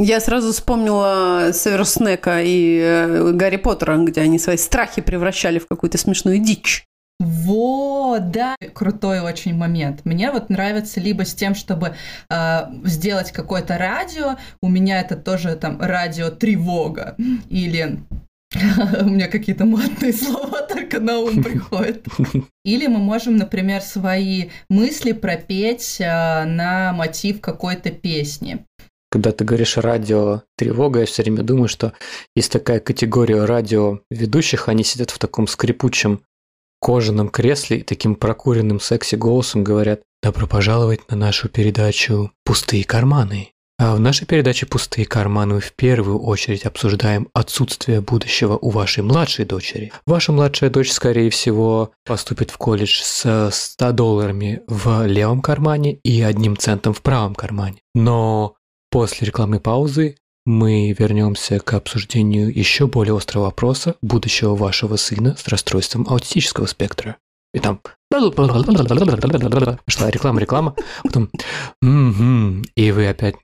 Я 0.04 0.20
сразу 0.20 0.52
вспомнила 0.52 1.52
Северус 1.54 1.94
Снека 1.94 2.42
и 2.42 2.80
э, 2.80 3.32
Гарри 3.34 3.58
Поттера, 3.58 3.98
где 3.98 4.22
они 4.22 4.40
свои 4.40 4.58
страхи 4.58 5.00
превращали 5.00 5.60
в 5.60 5.68
какую-то 5.68 6.00
смешную 6.00 6.40
дичь. 6.40 6.86
Вот, 7.20 8.32
да, 8.32 8.56
крутой 8.74 9.20
очень 9.20 9.54
момент. 9.54 10.04
Мне 10.04 10.32
вот 10.32 10.50
нравится 10.50 11.00
либо 11.00 11.24
с 11.24 11.36
тем, 11.36 11.54
чтобы 11.54 11.94
э, 12.32 12.62
сделать 12.84 13.32
какое-то 13.32 13.78
радио, 13.78 14.38
у 14.60 14.70
меня 14.70 15.02
это 15.02 15.16
тоже 15.16 15.56
там 15.56 15.80
радио 15.80 16.32
тревога, 16.32 17.16
или 17.50 18.00
у 19.02 19.06
меня 19.06 19.28
какие-то 19.28 19.66
модные 19.66 20.14
слова 20.14 20.64
только 20.64 21.00
на 21.00 21.20
ум 21.20 21.44
приходят. 21.44 22.08
Или 22.66 22.88
мы 22.88 22.98
можем, 22.98 23.38
например, 23.38 23.82
свои 23.82 24.50
мысли 24.68 25.12
пропеть 25.12 25.98
э, 26.00 26.44
на 26.46 26.92
мотив 26.92 27.40
какой-то 27.40 27.92
песни 27.92 28.66
когда 29.12 29.34
ты 29.34 29.44
говоришь 29.44 29.78
радио 29.78 30.44
тревога, 30.58 31.02
я 31.02 31.06
все 31.06 31.22
время 31.22 31.44
думаю, 31.44 31.68
что 31.68 31.94
есть 32.36 32.52
такая 32.52 32.80
категория 32.80 33.44
радио 33.44 34.00
ведущих, 34.10 34.70
они 34.70 34.84
сидят 34.86 35.12
в 35.12 35.20
таком 35.20 35.48
скрипучем 35.48 36.22
кожаном 36.80 37.30
кресле 37.30 37.80
и 37.80 37.84
таким 37.84 38.16
прокуренным 38.16 38.80
секси 38.80 39.16
голосом 39.16 39.64
говорят 39.64 40.02
«Добро 40.24 40.48
пожаловать 40.48 41.12
на 41.12 41.18
нашу 41.18 41.50
передачу 41.50 42.32
«Пустые 42.46 42.86
карманы». 42.86 43.50
А 43.78 43.96
в 43.96 44.00
нашей 44.00 44.28
передаче 44.28 44.66
«Пустые 44.66 45.06
карманы» 45.06 45.56
мы 45.56 45.60
в 45.60 45.74
первую 45.74 46.20
очередь 46.20 46.66
обсуждаем 46.66 47.28
отсутствие 47.34 48.00
будущего 48.00 48.56
у 48.56 48.70
вашей 48.70 49.04
младшей 49.04 49.44
дочери. 49.44 49.92
Ваша 50.06 50.32
младшая 50.32 50.70
дочь, 50.70 50.92
скорее 50.92 51.32
всего, 51.32 51.92
поступит 52.06 52.52
в 52.52 52.58
колледж 52.58 53.02
с 53.04 53.50
100 53.52 53.92
долларами 53.92 54.62
в 54.68 55.06
левом 55.06 55.42
кармане 55.42 55.96
и 56.04 56.22
одним 56.22 56.58
центом 56.58 56.94
в 56.94 57.02
правом 57.02 57.36
кармане. 57.36 57.80
Но 57.96 58.56
После 58.92 59.26
рекламной 59.26 59.62
паузы 59.62 60.18
мы 60.46 60.92
вернемся 60.92 61.60
к 61.60 61.74
обсуждению 61.74 62.54
еще 62.54 62.88
более 62.88 63.16
острого 63.16 63.46
вопроса 63.46 63.96
будущего 64.02 64.54
вашего 64.54 64.98
сына 64.98 65.38
с 65.38 65.48
расстройством 65.48 66.06
аутистического 66.10 66.66
спектра. 66.66 67.16
И 67.54 67.60
там 67.60 67.80
шла 69.88 70.12
реклама, 70.12 70.42
реклама, 70.42 70.76
потом 71.04 71.30
и 71.82 72.92
вы 72.92 73.08
опять 73.08 73.36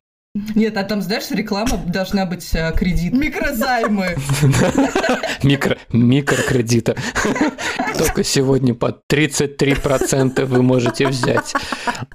нет, 0.55 0.77
а 0.77 0.83
там, 0.83 1.01
знаешь, 1.01 1.29
реклама 1.31 1.77
должна 1.87 2.25
быть 2.25 2.49
а, 2.55 2.71
кредит. 2.71 3.13
Микрозаймы. 3.13 4.17
Микро, 5.43 5.77
микрокредита. 5.91 6.95
Только 7.97 8.23
сегодня 8.23 8.73
под 8.73 9.01
33% 9.11 10.45
вы 10.45 10.61
можете 10.61 11.07
взять. 11.07 11.53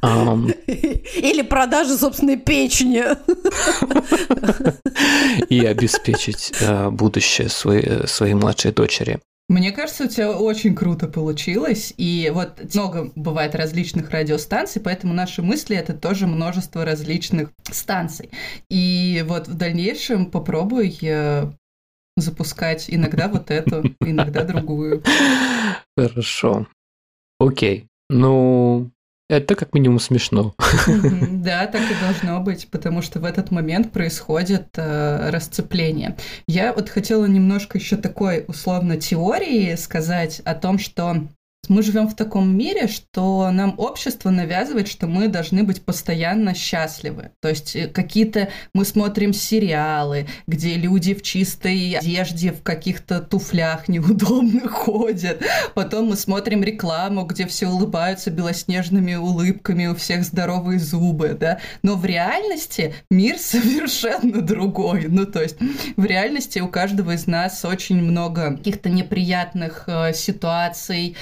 Или 0.02 1.42
продажи 1.42 1.96
собственной 1.96 2.36
печени. 2.36 3.04
И 5.48 5.64
обеспечить 5.64 6.52
а, 6.62 6.90
будущее 6.90 7.48
своей, 7.48 8.06
своей 8.06 8.34
младшей 8.34 8.72
дочери. 8.72 9.20
Мне 9.52 9.70
кажется, 9.70 10.04
у 10.04 10.08
тебя 10.08 10.32
очень 10.32 10.74
круто 10.74 11.06
получилось. 11.08 11.92
И 11.98 12.32
вот 12.32 12.74
много 12.74 13.12
бывает 13.14 13.54
различных 13.54 14.10
радиостанций, 14.10 14.80
поэтому 14.80 15.12
наши 15.12 15.42
мысли 15.42 15.76
это 15.76 15.92
тоже 15.92 16.26
множество 16.26 16.86
различных 16.86 17.50
станций. 17.70 18.30
И 18.70 19.22
вот 19.26 19.48
в 19.48 19.54
дальнейшем 19.54 20.30
попробуй 20.30 20.98
запускать 22.16 22.86
иногда 22.88 23.28
вот 23.28 23.50
эту, 23.50 23.94
иногда 24.00 24.44
другую. 24.44 25.02
Хорошо. 25.98 26.66
Окей. 27.38 27.88
Ну, 28.08 28.90
это 29.32 29.54
как 29.54 29.74
минимум 29.74 29.98
смешно. 29.98 30.54
Да, 31.42 31.66
так 31.66 31.82
и 31.90 31.94
должно 32.00 32.40
быть, 32.40 32.68
потому 32.68 33.02
что 33.02 33.18
в 33.18 33.24
этот 33.24 33.50
момент 33.50 33.90
происходит 33.92 34.68
э, 34.76 35.30
расцепление. 35.30 36.16
Я 36.46 36.72
вот 36.72 36.88
хотела 36.88 37.26
немножко 37.26 37.78
еще 37.78 37.96
такой 37.96 38.44
условно 38.46 38.96
теории 38.96 39.74
сказать 39.74 40.40
о 40.40 40.54
том, 40.54 40.78
что 40.78 41.26
мы 41.68 41.84
живем 41.84 42.08
в 42.08 42.16
таком 42.16 42.56
мире, 42.56 42.88
что 42.88 43.48
нам 43.52 43.74
общество 43.78 44.30
навязывает, 44.30 44.88
что 44.88 45.06
мы 45.06 45.28
должны 45.28 45.62
быть 45.62 45.84
постоянно 45.84 46.54
счастливы. 46.54 47.30
То 47.40 47.48
есть 47.50 47.76
э, 47.76 47.86
какие-то 47.86 48.48
мы 48.74 48.84
смотрим 48.84 49.32
сериалы, 49.32 50.26
где 50.48 50.74
люди 50.74 51.14
в 51.14 51.22
чистой 51.22 51.94
одежде, 51.94 52.50
в 52.50 52.64
каких-то 52.64 53.20
туфлях 53.20 53.86
неудобных 53.88 54.72
ходят. 54.72 55.40
Потом 55.74 56.06
мы 56.06 56.16
смотрим 56.16 56.64
рекламу, 56.64 57.26
где 57.26 57.46
все 57.46 57.68
улыбаются 57.68 58.32
белоснежными 58.32 59.14
улыбками, 59.14 59.86
у 59.86 59.94
всех 59.94 60.24
здоровые 60.24 60.80
зубы, 60.80 61.36
да. 61.38 61.60
Но 61.84 61.94
в 61.94 62.04
реальности 62.04 62.92
мир 63.08 63.38
совершенно 63.38 64.40
другой. 64.40 65.06
Ну, 65.08 65.26
то 65.26 65.40
есть 65.40 65.58
в 65.96 66.04
реальности 66.04 66.58
у 66.58 66.66
каждого 66.66 67.12
из 67.12 67.28
нас 67.28 67.64
очень 67.64 68.02
много 68.02 68.56
каких-то 68.56 68.88
неприятных 68.88 69.84
э, 69.86 70.12
ситуаций, 70.12 71.14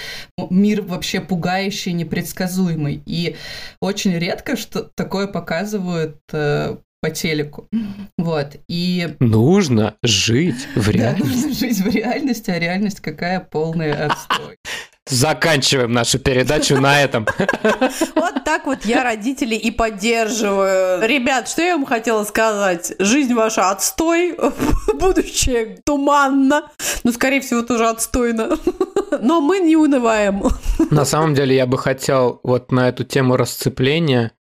мир 0.51 0.83
вообще 0.83 1.21
пугающий, 1.21 1.93
непредсказуемый. 1.93 3.03
И 3.07 3.37
очень 3.81 4.17
редко 4.19 4.57
что 4.57 4.83
такое 4.83 5.27
показывают 5.27 6.19
э, 6.33 6.77
по 7.01 7.11
телеку. 7.11 7.69
Вот. 8.19 8.57
И... 8.69 9.17
Нужно 9.21 9.97
жить 10.03 10.69
в 10.75 10.89
реальности. 10.91 11.23
Да, 11.23 11.35
нужно 11.35 11.53
жить 11.53 11.79
в 11.79 11.89
реальности, 11.89 12.51
а 12.51 12.59
реальность 12.59 13.01
какая 13.01 13.41
полная 13.41 14.07
отстой. 14.07 14.57
Заканчиваем 15.11 15.93
нашу 15.93 16.19
передачу 16.19 16.81
на 16.81 17.03
этом. 17.03 17.27
Вот 18.15 18.45
так 18.45 18.67
вот 18.67 18.85
я 18.85 19.03
родителей 19.05 19.57
и 19.57 19.71
поддерживаю. 19.71 21.07
Ребят, 21.07 21.49
что 21.49 21.63
я 21.63 21.77
вам 21.77 21.85
хотела 21.85 22.25
сказать? 22.25 22.93
Жизнь 22.99 23.35
ваша 23.35 23.71
отстой, 23.71 24.37
будущее 24.95 25.79
туманно. 25.85 26.71
Ну, 27.05 27.13
скорее 27.13 27.41
всего, 27.41 27.63
тоже 27.63 27.89
отстойно. 27.89 28.57
Но 29.21 29.41
мы 29.41 29.59
не 29.61 29.77
унываем. 29.77 30.43
На 30.91 31.05
самом 31.05 31.35
деле, 31.35 31.57
я 31.57 31.67
бы 31.67 31.79
хотел 31.79 32.41
вот 32.43 32.73
на 32.73 32.89
эту 32.89 33.05
тему 33.05 33.37
расцепления. 33.37 34.33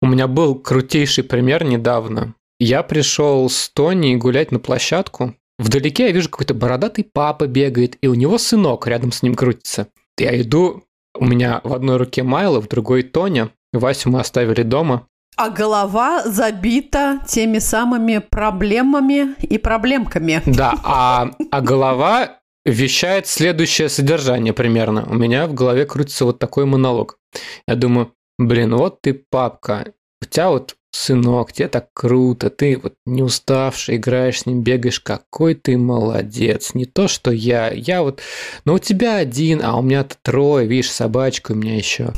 У 0.00 0.06
меня 0.06 0.26
был 0.26 0.54
крутейший 0.54 1.24
пример 1.24 1.64
недавно. 1.64 2.34
Я 2.58 2.82
пришел 2.82 3.48
с 3.48 3.68
Тони 3.68 4.14
гулять 4.16 4.52
на 4.52 4.58
площадку. 4.58 5.34
Вдалеке 5.58 6.06
я 6.06 6.12
вижу 6.12 6.28
какой-то 6.28 6.54
бородатый 6.54 7.04
папа 7.04 7.46
бегает, 7.46 7.96
и 8.00 8.08
у 8.08 8.14
него 8.14 8.38
сынок 8.38 8.86
рядом 8.86 9.12
с 9.12 9.22
ним 9.22 9.34
крутится. 9.34 9.88
Я 10.18 10.40
иду, 10.40 10.84
у 11.14 11.24
меня 11.24 11.60
в 11.64 11.72
одной 11.74 11.96
руке 11.96 12.22
Майло, 12.22 12.60
в 12.60 12.68
другой 12.68 13.02
Тоня. 13.02 13.50
Васю 13.72 14.10
мы 14.10 14.20
оставили 14.20 14.62
дома. 14.62 15.06
А 15.36 15.48
голова 15.48 16.24
забита 16.24 17.20
теми 17.26 17.58
самыми 17.58 18.18
проблемами 18.18 19.34
и 19.40 19.56
проблемками. 19.58 20.42
Да, 20.44 20.74
а, 20.84 21.30
а 21.50 21.60
голова 21.62 22.40
вещает 22.64 23.26
следующее 23.26 23.88
содержание 23.88 24.52
примерно. 24.52 25.06
У 25.08 25.14
меня 25.14 25.46
в 25.46 25.54
голове 25.54 25.86
крутится 25.86 26.26
вот 26.26 26.38
такой 26.38 26.66
монолог. 26.66 27.18
Я 27.66 27.76
думаю, 27.76 28.12
блин, 28.38 28.76
вот 28.76 29.00
ты 29.00 29.14
папка, 29.14 29.94
у 30.20 30.26
тебя 30.26 30.50
вот 30.50 30.76
сынок, 30.92 31.52
тебе 31.52 31.68
так 31.68 31.88
круто, 31.94 32.50
ты 32.50 32.78
вот 32.80 32.94
не 33.06 33.22
уставший, 33.22 33.96
играешь 33.96 34.40
с 34.40 34.46
ним, 34.46 34.62
бегаешь, 34.62 35.00
какой 35.00 35.54
ты 35.54 35.76
молодец. 35.76 36.74
Не 36.74 36.84
то, 36.84 37.08
что 37.08 37.30
я, 37.30 37.70
я 37.70 38.02
вот, 38.02 38.20
ну 38.64 38.74
у 38.74 38.78
тебя 38.78 39.16
один, 39.16 39.60
а 39.64 39.76
у 39.76 39.82
меня-то 39.82 40.16
трое, 40.22 40.66
видишь, 40.66 40.90
собачка 40.90 41.52
у 41.52 41.56
меня 41.56 41.76
еще. 41.76 42.12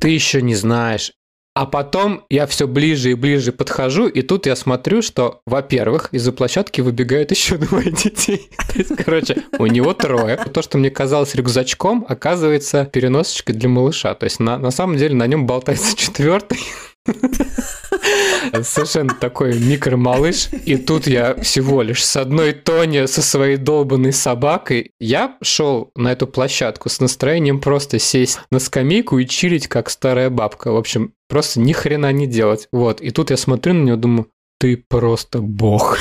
Ты 0.00 0.08
еще 0.08 0.42
не 0.42 0.54
знаешь. 0.54 1.12
А 1.54 1.66
потом 1.66 2.24
я 2.30 2.46
все 2.46 2.66
ближе 2.66 3.10
и 3.10 3.14
ближе 3.14 3.52
подхожу, 3.52 4.06
и 4.06 4.22
тут 4.22 4.46
я 4.46 4.56
смотрю, 4.56 5.02
что, 5.02 5.42
во-первых, 5.46 6.08
из-за 6.10 6.32
площадки 6.32 6.80
выбегают 6.80 7.30
еще 7.30 7.58
двое 7.58 7.90
детей. 7.90 8.50
Короче, 9.04 9.42
у 9.58 9.66
него 9.66 9.92
трое. 9.92 10.38
То, 10.38 10.62
что 10.62 10.78
мне 10.78 10.90
казалось 10.90 11.34
рюкзачком, 11.34 12.06
оказывается 12.08 12.86
переносочкой 12.86 13.54
для 13.54 13.68
малыша. 13.68 14.14
То 14.14 14.24
есть, 14.24 14.40
на, 14.40 14.56
на 14.56 14.70
самом 14.70 14.96
деле 14.96 15.14
на 15.14 15.26
нем 15.26 15.46
болтается 15.46 15.94
четвертый. 15.94 16.58
Совершенно 18.62 19.14
такой 19.14 19.58
микромалыш. 19.58 20.48
И 20.64 20.76
тут 20.76 21.06
я 21.06 21.34
всего 21.36 21.82
лишь 21.82 22.04
с 22.04 22.16
одной 22.16 22.52
Тони 22.52 23.06
со 23.06 23.22
своей 23.22 23.56
долбанной 23.56 24.12
собакой. 24.12 24.92
Я 25.00 25.36
шел 25.42 25.90
на 25.96 26.12
эту 26.12 26.26
площадку 26.26 26.88
с 26.88 27.00
настроением 27.00 27.60
просто 27.60 27.98
сесть 27.98 28.38
на 28.50 28.58
скамейку 28.58 29.18
и 29.18 29.26
чилить, 29.26 29.68
как 29.68 29.90
старая 29.90 30.30
бабка. 30.30 30.72
В 30.72 30.76
общем, 30.76 31.12
просто 31.28 31.60
ни 31.60 31.72
хрена 31.72 32.12
не 32.12 32.26
делать. 32.26 32.68
Вот. 32.72 33.00
И 33.00 33.10
тут 33.10 33.30
я 33.30 33.36
смотрю 33.36 33.74
на 33.74 33.82
нее, 33.84 33.96
думаю, 33.96 34.28
ты 34.58 34.76
просто 34.88 35.40
бог. 35.40 35.98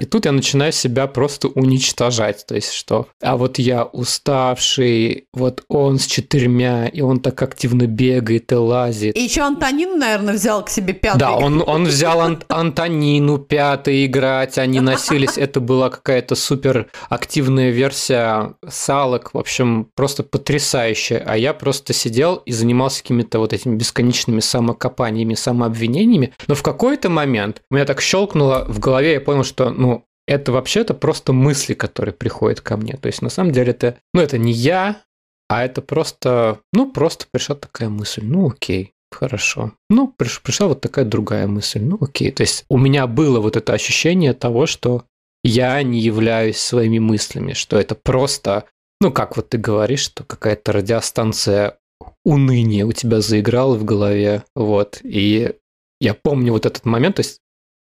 И 0.00 0.04
тут 0.04 0.24
я 0.26 0.32
начинаю 0.32 0.72
себя 0.72 1.06
просто 1.06 1.48
уничтожать. 1.48 2.44
То 2.46 2.54
есть 2.54 2.72
что? 2.72 3.08
А 3.22 3.36
вот 3.36 3.58
я 3.58 3.84
уставший, 3.84 5.26
вот 5.32 5.64
он 5.68 5.98
с 5.98 6.06
четырьмя, 6.06 6.86
и 6.86 7.00
он 7.00 7.20
так 7.20 7.40
активно 7.42 7.86
бегает 7.86 8.52
и 8.52 8.54
лазит. 8.54 9.16
И 9.16 9.20
еще 9.20 9.42
Антонину, 9.42 9.96
наверное, 9.96 10.34
взял 10.34 10.64
к 10.64 10.68
себе 10.68 10.92
пятый. 10.92 11.18
Да, 11.18 11.32
он, 11.32 11.62
он 11.66 11.84
взял 11.84 12.20
Ан- 12.20 12.42
Антонину 12.48 13.38
пятой 13.38 14.06
играть, 14.06 14.58
они 14.58 14.80
носились. 14.80 15.28
Это 15.38 15.60
была 15.60 15.90
какая-то 15.90 16.34
супер 16.34 16.88
активная 17.08 17.70
версия 17.70 18.54
салок. 18.68 19.34
В 19.34 19.38
общем, 19.38 19.88
просто 19.94 20.22
потрясающая. 20.22 21.22
А 21.26 21.36
я 21.36 21.54
просто 21.54 21.92
сидел 21.92 22.36
и 22.36 22.52
занимался 22.52 23.02
какими-то 23.02 23.38
вот 23.38 23.52
этими 23.52 23.76
бесконечными 23.76 24.40
самокопаниями, 24.40 25.34
самообвинениями. 25.34 26.32
Но 26.46 26.54
в 26.54 26.62
какой-то 26.62 27.08
момент 27.08 27.62
у 27.70 27.74
меня 27.74 27.84
так 27.84 28.00
щелкнуло 28.00 28.64
в 28.68 28.78
голове, 28.78 29.14
я 29.14 29.20
понял, 29.20 29.44
что, 29.44 29.70
ну, 29.70 29.87
это 30.28 30.52
вообще-то 30.52 30.92
просто 30.92 31.32
мысли, 31.32 31.72
которые 31.72 32.12
приходят 32.12 32.60
ко 32.60 32.76
мне. 32.76 32.94
То 32.96 33.06
есть, 33.06 33.22
на 33.22 33.30
самом 33.30 33.50
деле, 33.50 33.70
это, 33.70 33.96
ну, 34.12 34.20
это 34.20 34.36
не 34.36 34.52
я, 34.52 35.02
а 35.48 35.64
это 35.64 35.80
просто, 35.80 36.60
ну, 36.72 36.92
просто 36.92 37.26
пришла 37.32 37.56
такая 37.56 37.88
мысль. 37.88 38.22
Ну, 38.22 38.48
окей, 38.48 38.92
хорошо. 39.10 39.72
Ну, 39.88 40.12
приш, 40.14 40.42
пришла 40.42 40.68
вот 40.68 40.82
такая 40.82 41.06
другая 41.06 41.46
мысль. 41.46 41.80
Ну, 41.80 41.96
окей. 41.98 42.30
То 42.30 42.42
есть, 42.42 42.66
у 42.68 42.76
меня 42.76 43.06
было 43.06 43.40
вот 43.40 43.56
это 43.56 43.72
ощущение 43.72 44.34
того, 44.34 44.66
что 44.66 45.04
я 45.42 45.82
не 45.82 45.98
являюсь 45.98 46.58
своими 46.58 46.98
мыслями, 46.98 47.54
что 47.54 47.78
это 47.78 47.94
просто, 47.94 48.64
ну, 49.00 49.10
как 49.10 49.36
вот 49.38 49.48
ты 49.48 49.56
говоришь, 49.56 50.00
что 50.00 50.24
какая-то 50.24 50.72
радиостанция 50.72 51.78
уныния 52.24 52.84
у 52.84 52.92
тебя 52.92 53.22
заиграла 53.22 53.76
в 53.76 53.84
голове, 53.84 54.44
вот, 54.54 55.00
и 55.02 55.54
я 56.00 56.14
помню 56.14 56.52
вот 56.52 56.66
этот 56.66 56.84
момент, 56.84 57.16
то 57.16 57.20
есть 57.20 57.40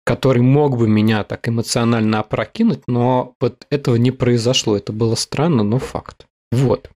который 0.10 0.42
мог 0.42 0.76
бы 0.76 0.88
меня 0.88 1.24
так 1.24 1.48
эмоционально 1.48 2.22
опрокинуть, 2.22 2.82
но 2.88 3.36
вот 3.40 3.68
этого 3.70 3.96
не 3.96 4.10
произошло. 4.10 4.76
Это 4.76 4.92
было 4.92 5.14
странно, 5.14 5.62
но 5.62 5.78
факт. 5.78 6.26
Вот. 6.52 6.90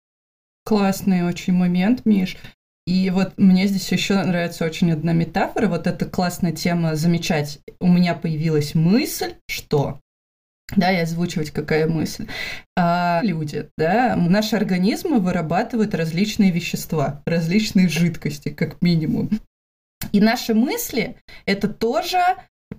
Классный 0.65 1.23
очень 1.23 1.53
момент, 1.53 2.07
Миш. 2.07 2.39
И 2.87 3.11
вот 3.11 3.35
мне 3.37 3.67
здесь 3.67 3.93
еще 3.93 4.15
нравится 4.23 4.65
очень 4.65 4.93
одна 4.93 5.13
метафора. 5.13 5.69
Вот 5.69 5.87
эта 5.87 6.07
классная 6.07 6.53
тема 6.53 6.97
замечать. 6.97 7.59
У 7.81 7.87
меня 7.87 8.15
появилась 8.15 8.75
мысль, 8.75 9.35
что 9.47 10.01
да, 10.75 10.91
и 10.91 11.03
озвучивать, 11.03 11.51
какая 11.51 11.87
мысль. 11.87 12.27
А 12.79 13.21
люди, 13.23 13.69
да, 13.77 14.17
наши 14.17 14.57
организмы 14.57 15.19
вырабатывают 15.21 15.95
различные 15.95 16.51
вещества, 16.51 17.23
различные 17.27 17.91
жидкости, 17.91 18.49
как 18.49 18.81
минимум. 18.81 19.29
И 20.13 20.21
наши 20.21 20.55
мысли– 20.55 21.17
это 21.47 21.69
тоже 21.69 22.19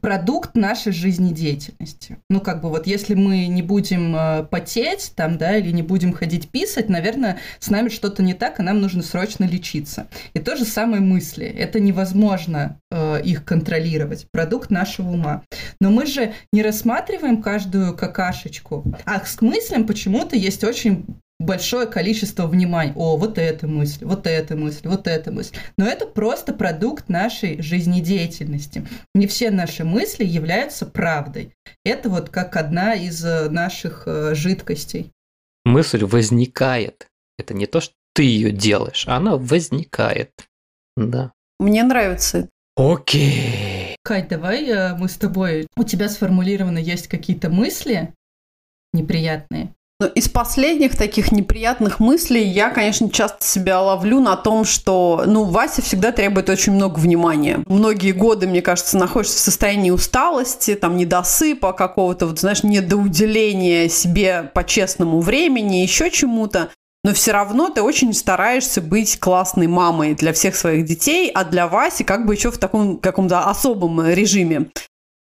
продукт 0.03 0.55
нашей 0.55 0.91
жизнедеятельности. 0.91 2.17
Ну, 2.29 2.41
как 2.41 2.61
бы 2.61 2.69
вот 2.69 2.87
если 2.87 3.13
мы 3.13 3.47
не 3.47 3.61
будем 3.61 4.13
э, 4.13 4.43
потеть 4.43 5.13
там, 5.15 5.37
да, 5.37 5.55
или 5.55 5.71
не 5.71 5.81
будем 5.81 6.11
ходить 6.11 6.49
писать, 6.49 6.89
наверное, 6.89 7.37
с 7.59 7.69
нами 7.69 7.87
что-то 7.87 8.21
не 8.21 8.33
так, 8.33 8.59
и 8.59 8.63
нам 8.63 8.81
нужно 8.81 9.01
срочно 9.01 9.45
лечиться. 9.45 10.07
И 10.33 10.39
то 10.39 10.57
же 10.57 10.65
самое 10.65 11.01
мысли. 11.01 11.45
Это 11.45 11.79
невозможно 11.79 12.81
э, 12.91 13.21
их 13.23 13.45
контролировать. 13.45 14.27
Продукт 14.31 14.71
нашего 14.71 15.11
ума. 15.11 15.43
Но 15.79 15.89
мы 15.89 16.05
же 16.05 16.33
не 16.51 16.63
рассматриваем 16.63 17.41
каждую 17.41 17.95
какашечку. 17.95 18.83
А 19.05 19.21
к 19.21 19.41
мыслям 19.41 19.87
почему-то 19.87 20.35
есть 20.35 20.65
очень 20.65 21.05
большое 21.45 21.87
количество 21.87 22.47
внимания. 22.47 22.93
О, 22.95 23.17
вот 23.17 23.37
эта 23.37 23.67
мысль, 23.67 24.05
вот 24.05 24.27
эта 24.27 24.55
мысль, 24.55 24.87
вот 24.87 25.07
эта 25.07 25.31
мысль. 25.31 25.55
Но 25.77 25.85
это 25.85 26.05
просто 26.05 26.53
продукт 26.53 27.09
нашей 27.09 27.61
жизнедеятельности. 27.61 28.87
Не 29.13 29.27
все 29.27 29.51
наши 29.51 29.83
мысли 29.83 30.23
являются 30.25 30.85
правдой. 30.85 31.53
Это 31.85 32.09
вот 32.09 32.29
как 32.29 32.55
одна 32.55 32.93
из 32.93 33.23
э, 33.23 33.49
наших 33.49 34.03
э, 34.05 34.35
жидкостей. 34.35 35.11
Мысль 35.65 36.03
возникает. 36.03 37.07
Это 37.37 37.53
не 37.53 37.65
то, 37.65 37.81
что 37.81 37.93
ты 38.13 38.23
ее 38.23 38.51
делаешь, 38.51 39.05
она 39.07 39.37
возникает. 39.37 40.31
Да. 40.95 41.31
Мне 41.59 41.83
нравится. 41.83 42.49
Окей. 42.75 43.95
Кать, 44.03 44.27
давай 44.27 44.67
э, 44.69 44.95
мы 44.95 45.07
с 45.07 45.15
тобой... 45.15 45.67
У 45.75 45.83
тебя 45.83 46.09
сформулированы 46.09 46.79
есть 46.79 47.07
какие-то 47.07 47.49
мысли 47.49 48.13
неприятные, 48.93 49.73
но 50.03 50.09
из 50.09 50.27
последних 50.27 50.97
таких 50.97 51.31
неприятных 51.31 52.01
мыслей 52.01 52.43
я, 52.43 52.69
конечно, 52.71 53.09
часто 53.09 53.45
себя 53.45 53.79
ловлю 53.79 54.19
на 54.19 54.35
том, 54.35 54.65
что, 54.65 55.23
ну, 55.25 55.45
Вася 55.45 55.81
всегда 55.81 56.11
требует 56.11 56.49
очень 56.49 56.73
много 56.73 56.99
внимания. 56.99 57.63
Многие 57.67 58.11
годы, 58.11 58.45
мне 58.45 58.61
кажется, 58.61 58.97
находишься 58.97 59.37
в 59.37 59.39
состоянии 59.39 59.91
усталости, 59.91 60.75
там, 60.75 60.97
недосыпа 60.97 61.71
какого-то, 61.71 62.27
вот, 62.27 62.37
знаешь, 62.37 62.63
недоуделения 62.63 63.87
себе 63.87 64.51
по-честному 64.53 65.21
времени, 65.21 65.77
еще 65.77 66.11
чему-то. 66.11 66.69
Но 67.05 67.13
все 67.13 67.31
равно 67.31 67.69
ты 67.69 67.81
очень 67.81 68.13
стараешься 68.13 68.81
быть 68.81 69.17
классной 69.21 69.67
мамой 69.67 70.15
для 70.15 70.33
всех 70.33 70.57
своих 70.57 70.83
детей, 70.85 71.31
а 71.33 71.45
для 71.45 71.69
Васи 71.69 72.03
как 72.03 72.25
бы 72.25 72.33
еще 72.33 72.51
в 72.51 72.57
таком 72.57 72.97
каком-то 72.97 73.45
особом 73.45 74.05
режиме. 74.05 74.67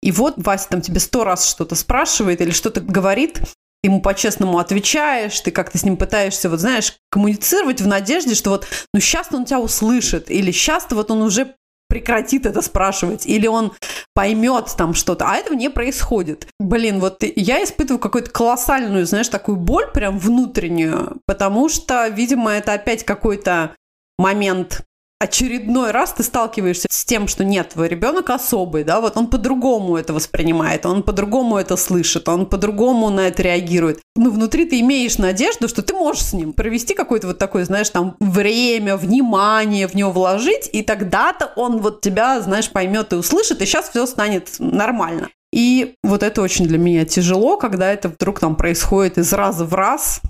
И 0.03 0.13
вот 0.13 0.35
Вася 0.37 0.69
там 0.69 0.83
тебе 0.83 1.01
сто 1.01 1.25
раз 1.25 1.49
что-то 1.49 1.75
спрашивает 1.77 2.43
или 2.43 2.51
что-то 2.51 2.83
говорит, 2.83 3.41
ему 3.87 4.01
по-честному 4.01 4.59
отвечаешь, 4.59 5.41
ты 5.41 5.51
как-то 5.51 5.79
с 5.79 5.85
ним 5.85 5.97
пытаешься, 5.97 6.51
вот 6.51 6.61
знаешь, 6.61 6.95
коммуницировать 7.11 7.81
в 7.81 7.87
надежде, 7.87 8.35
что 8.35 8.51
вот, 8.51 8.67
ну 8.93 9.01
сейчас 9.01 9.29
он 9.33 9.45
тебя 9.45 9.61
услышит, 9.61 10.31
или 10.31 10.53
сейчас 10.53 10.87
вот 10.91 11.11
он 11.11 11.23
уже 11.23 11.55
прекратит 11.89 12.47
это 12.47 12.63
спрашивать, 12.63 13.27
или 13.27 13.47
он 13.47 13.73
поймет 14.15 14.75
там 14.77 14.95
что-то, 14.95 15.27
а 15.29 15.37
этого 15.37 15.55
не 15.55 15.71
происходит. 15.71 16.49
Блин, 16.59 17.01
вот 17.01 17.23
я 17.23 17.63
испытываю 17.63 17.99
какую-то 17.99 18.31
колоссальную, 18.31 19.07
знаешь, 19.07 19.29
такую 19.29 19.57
боль 19.57 19.91
прям 19.93 20.19
внутреннюю, 20.19 21.21
потому 21.27 21.69
что, 21.69 22.09
видимо, 22.09 22.53
это 22.53 22.73
опять 22.73 23.05
какой-то 23.05 23.77
момент 24.19 24.83
очередной 25.19 25.93
раз 25.93 26.13
ты 26.13 26.23
сталкиваешься 26.23 26.87
с 26.91 27.05
тем, 27.05 27.27
что 27.27 27.45
нет, 27.45 27.71
твой 27.71 27.89
ребенок 27.89 28.31
особый, 28.31 28.85
да, 28.85 29.01
вот 29.01 29.17
он 29.17 29.29
по-другому 29.29 29.97
это 29.97 30.13
воспринимает, 30.13 30.85
он 30.85 31.03
по-другому 31.03 31.57
это 31.57 31.77
слышит, 31.77 32.29
он 32.29 32.47
по-другому 32.47 33.09
на 33.11 33.29
это 33.29 33.43
реагирует. 33.43 34.01
Ну, 34.15 34.31
внутри 34.31 34.67
ты 34.67 34.81
имеешь 34.81 35.19
надежду, 35.19 35.69
что 35.69 35.83
ты 35.83 35.95
можешь 35.95 36.25
с 36.25 36.33
ним 36.33 36.53
провести 36.53 36.95
какое-то 36.95 37.29
вот 37.29 37.39
такое, 37.39 37.65
знаешь, 37.65 37.91
там, 37.91 38.17
время, 38.21 38.97
внимание 38.97 39.89
в 39.89 39.95
него 39.95 40.11
вложить, 40.11 40.69
и 40.73 40.83
тогда-то 40.83 41.53
он 41.57 41.79
вот 41.79 42.03
тебя, 42.03 42.41
знаешь, 42.41 42.71
поймет 42.71 43.13
и 43.13 43.17
услышит, 43.17 43.63
и 43.63 43.67
сейчас 43.67 43.89
все 43.89 44.07
станет 44.07 44.57
нормально. 44.59 45.29
И 45.53 45.95
вот 46.03 46.23
это 46.23 46.43
очень 46.43 46.67
для 46.67 46.77
меня 46.77 47.07
тяжело, 47.07 47.57
когда 47.57 47.91
это 47.91 48.09
вдруг 48.11 48.41
там 48.41 48.57
происходит 48.57 49.17
из 49.17 49.33
раза 49.33 49.65
в 49.65 49.75
раз, 49.75 50.21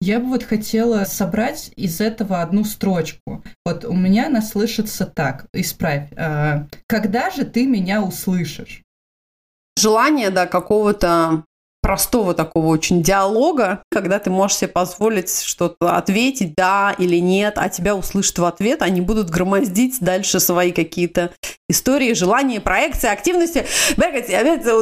я 0.00 0.20
бы 0.20 0.26
вот 0.26 0.44
хотела 0.44 1.04
собрать 1.04 1.72
из 1.76 2.00
этого 2.00 2.42
одну 2.42 2.64
строчку. 2.64 3.42
Вот 3.64 3.84
у 3.84 3.94
меня 3.94 4.26
она 4.26 4.42
слышится 4.42 5.06
так, 5.06 5.46
исправь. 5.52 6.08
Э, 6.12 6.66
Когда 6.86 7.30
же 7.30 7.44
ты 7.44 7.66
меня 7.66 8.02
услышишь? 8.02 8.82
Желание, 9.78 10.30
да, 10.30 10.46
какого-то 10.46 11.44
простого 11.82 12.34
такого 12.34 12.66
очень 12.66 13.02
диалога, 13.02 13.82
когда 13.90 14.18
ты 14.18 14.28
можешь 14.28 14.56
себе 14.56 14.68
позволить 14.68 15.40
что-то 15.42 15.96
ответить, 15.96 16.54
да 16.56 16.94
или 16.98 17.18
нет, 17.18 17.54
а 17.58 17.68
тебя 17.68 17.94
услышат 17.94 18.38
в 18.38 18.44
ответ, 18.44 18.82
они 18.82 19.00
будут 19.00 19.30
громоздить 19.30 19.98
дальше 20.00 20.40
свои 20.40 20.72
какие-то 20.72 21.30
истории, 21.68 22.12
желания, 22.12 22.60
проекции, 22.60 23.10
активности. 23.10 23.66
Бегать, 23.96 24.30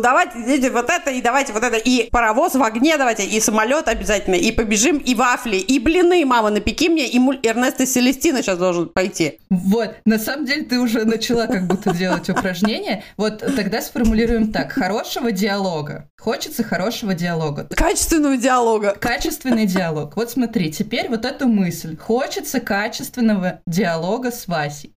давайте 0.02 0.38
идите 0.42 0.70
вот 0.70 0.90
это, 0.90 1.10
и 1.10 1.22
давайте 1.22 1.52
вот 1.54 1.62
это, 1.62 1.76
и 1.76 2.10
паровоз 2.10 2.54
в 2.54 2.62
огне 2.62 2.98
давайте, 2.98 3.24
и 3.24 3.40
самолет 3.40 3.88
обязательно, 3.88 4.34
и 4.34 4.52
побежим, 4.52 4.98
и 4.98 5.14
вафли, 5.14 5.56
и 5.56 5.78
блины, 5.78 6.24
мама, 6.26 6.50
напеки 6.50 6.90
мне, 6.90 7.08
и 7.08 7.18
муль 7.18 7.40
Эрнест 7.42 7.80
и 7.80 7.86
Селестина 7.86 8.42
сейчас 8.42 8.58
должен 8.58 8.90
пойти. 8.90 9.38
Вот, 9.48 9.94
на 10.04 10.18
самом 10.18 10.44
деле 10.44 10.64
ты 10.64 10.78
уже 10.78 11.04
начала 11.04 11.46
как 11.46 11.66
будто 11.66 11.94
делать 11.94 12.28
упражнение. 12.28 13.02
Вот 13.16 13.38
тогда 13.38 13.80
сформулируем 13.80 14.52
так. 14.52 14.72
Хорошего 14.72 15.32
диалога. 15.32 16.08
Хочется 16.18 16.64
хорошего 16.64 17.14
диалога. 17.14 17.66
Качественного 17.74 18.36
диалога. 18.36 18.94
Качественный 18.98 19.66
диалог. 19.66 20.16
Вот 20.16 20.30
смотри, 20.30 20.70
теперь 20.70 21.08
вот 21.08 21.24
эту 21.24 21.48
мысль. 21.48 21.96
Хочется 21.96 22.60
качественного 22.60 23.60
диалога 23.66 24.30
с 24.30 24.46
Васей. 24.48 24.94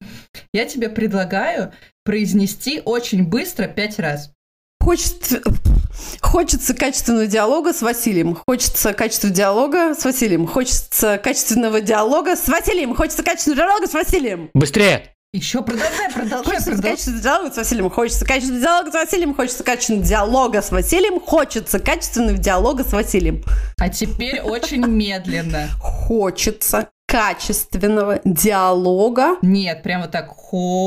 Я 0.53 0.64
тебе 0.64 0.88
предлагаю 0.88 1.73
произнести 2.04 2.82
очень 2.84 3.24
быстро 3.24 3.66
пять 3.66 3.98
раз. 3.98 4.30
Хочется, 4.80 5.42
хочется 6.20 6.74
качественного 6.74 7.26
диалога 7.26 7.72
с 7.72 7.80
Василием. 7.80 8.38
Хочется 8.46 8.92
качественного 8.92 9.34
диалога 9.37 9.94
с 9.94 10.04
Василием. 10.04 10.46
Хочется 10.46 11.18
качественного 11.22 11.80
диалога 11.80 12.37
с 12.37 12.46
Василием. 12.48 12.94
Хочется 12.94 13.22
качественного 13.22 13.62
диалога 13.62 13.87
с 13.87 13.94
Василием. 13.94 14.50
Быстрее! 14.52 15.14
Еще 15.32 15.62
продолжай, 15.62 16.12
продолжай, 16.12 16.44
Хочется 16.44 16.64
продолжай. 16.70 16.90
качественного 16.92 17.22
диалога 17.22 17.52
с 17.52 17.56
Василием, 17.56 17.90
хочется 17.90 18.24
качественного 18.24 18.60
диалога 18.60 18.90
с 18.90 18.94
Василием, 18.94 19.34
хочется 19.34 19.64
качественного 19.64 20.04
диалога 20.06 20.62
с 20.62 20.70
Василием, 20.70 21.20
хочется 21.20 21.78
качественного 21.80 22.38
диалога 22.38 22.84
с 22.84 22.92
Василием. 22.92 23.44
А 23.80 23.88
теперь 23.88 24.40
очень 24.42 24.87
медленно. 24.87 25.70
Хочется 25.80 26.90
качественного 27.14 28.20
диалога. 28.24 29.37
Нет, 29.40 29.85
прямо 29.85 30.09
так 30.09 30.31
хочется. 30.31 30.81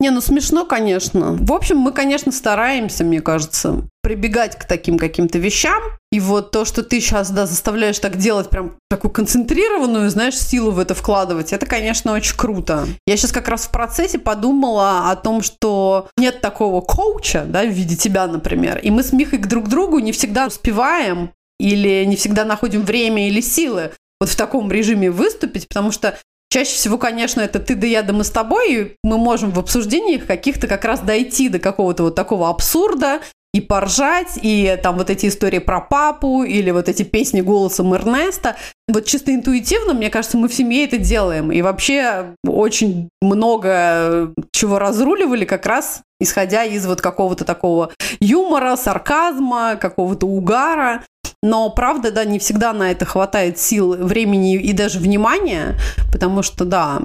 Не, 0.00 0.10
ну 0.10 0.20
смешно, 0.20 0.64
конечно. 0.64 1.36
В 1.38 1.52
общем, 1.52 1.78
мы, 1.78 1.92
конечно, 1.92 2.30
стараемся, 2.30 3.02
мне 3.02 3.20
кажется, 3.20 3.82
прибегать 4.02 4.56
к 4.56 4.64
таким 4.64 4.96
каким-то 4.96 5.38
вещам. 5.38 5.82
И 6.12 6.20
вот 6.20 6.52
то, 6.52 6.64
что 6.64 6.82
ты 6.82 7.00
сейчас, 7.00 7.30
да, 7.30 7.46
заставляешь 7.46 7.98
так 7.98 8.16
делать, 8.16 8.48
прям 8.48 8.76
такую 8.88 9.10
концентрированную, 9.10 10.08
знаешь, 10.10 10.38
силу 10.38 10.70
в 10.70 10.78
это 10.78 10.94
вкладывать, 10.94 11.52
это, 11.52 11.66
конечно, 11.66 12.12
очень 12.12 12.36
круто. 12.36 12.86
Я 13.06 13.16
сейчас 13.16 13.32
как 13.32 13.48
раз 13.48 13.66
в 13.66 13.70
процессе 13.70 14.18
подумала 14.18 15.10
о 15.10 15.16
том, 15.16 15.42
что 15.42 16.08
нет 16.16 16.40
такого 16.40 16.80
коуча, 16.80 17.44
да, 17.46 17.64
в 17.64 17.70
виде 17.70 17.96
тебя, 17.96 18.26
например. 18.28 18.78
И 18.78 18.90
мы 18.90 19.02
с 19.02 19.12
Михой 19.12 19.38
друг 19.38 19.66
к 19.66 19.68
другу 19.68 19.98
не 19.98 20.12
всегда 20.12 20.46
успеваем 20.46 21.32
или 21.58 22.04
не 22.04 22.16
всегда 22.16 22.44
находим 22.44 22.82
время 22.82 23.28
или 23.28 23.40
силы 23.40 23.92
вот 24.20 24.30
в 24.30 24.36
таком 24.36 24.70
режиме 24.70 25.10
выступить, 25.10 25.68
потому 25.68 25.92
что 25.92 26.18
Чаще 26.50 26.70
всего, 26.70 26.96
конечно, 26.96 27.42
это 27.42 27.58
ты 27.58 27.74
да 27.74 27.86
я, 27.86 28.02
да 28.02 28.14
мы 28.14 28.24
с 28.24 28.30
тобой, 28.30 28.72
и 28.72 28.96
мы 29.04 29.18
можем 29.18 29.50
в 29.50 29.58
обсуждениях 29.58 30.26
каких-то 30.26 30.66
как 30.66 30.86
раз 30.86 31.00
дойти 31.00 31.50
до 31.50 31.58
какого-то 31.58 32.04
вот 32.04 32.14
такого 32.14 32.48
абсурда 32.48 33.20
и 33.52 33.60
поржать, 33.60 34.38
и 34.40 34.78
там 34.82 34.96
вот 34.96 35.10
эти 35.10 35.26
истории 35.26 35.58
про 35.58 35.82
папу, 35.82 36.44
или 36.44 36.70
вот 36.70 36.88
эти 36.88 37.02
песни 37.02 37.42
голосом 37.42 37.94
Эрнеста. 37.94 38.56
Вот 38.88 39.04
чисто 39.04 39.34
интуитивно, 39.34 39.92
мне 39.92 40.08
кажется, 40.08 40.38
мы 40.38 40.48
в 40.48 40.54
семье 40.54 40.84
это 40.84 40.96
делаем. 40.96 41.52
И 41.52 41.60
вообще 41.60 42.34
очень 42.46 43.10
много 43.20 44.32
чего 44.50 44.78
разруливали 44.78 45.44
как 45.44 45.66
раз 45.66 46.02
исходя 46.20 46.64
из 46.64 46.86
вот 46.86 47.00
какого-то 47.00 47.44
такого 47.44 47.92
юмора, 48.20 48.76
сарказма, 48.76 49.76
какого-то 49.76 50.26
угара. 50.26 51.04
Но, 51.40 51.70
правда, 51.70 52.10
да, 52.10 52.24
не 52.24 52.40
всегда 52.40 52.72
на 52.72 52.90
это 52.90 53.04
хватает 53.04 53.58
сил, 53.58 53.94
времени 53.94 54.56
и 54.56 54.72
даже 54.72 54.98
внимания, 54.98 55.76
потому 56.12 56.42
что, 56.42 56.64
да, 56.64 57.00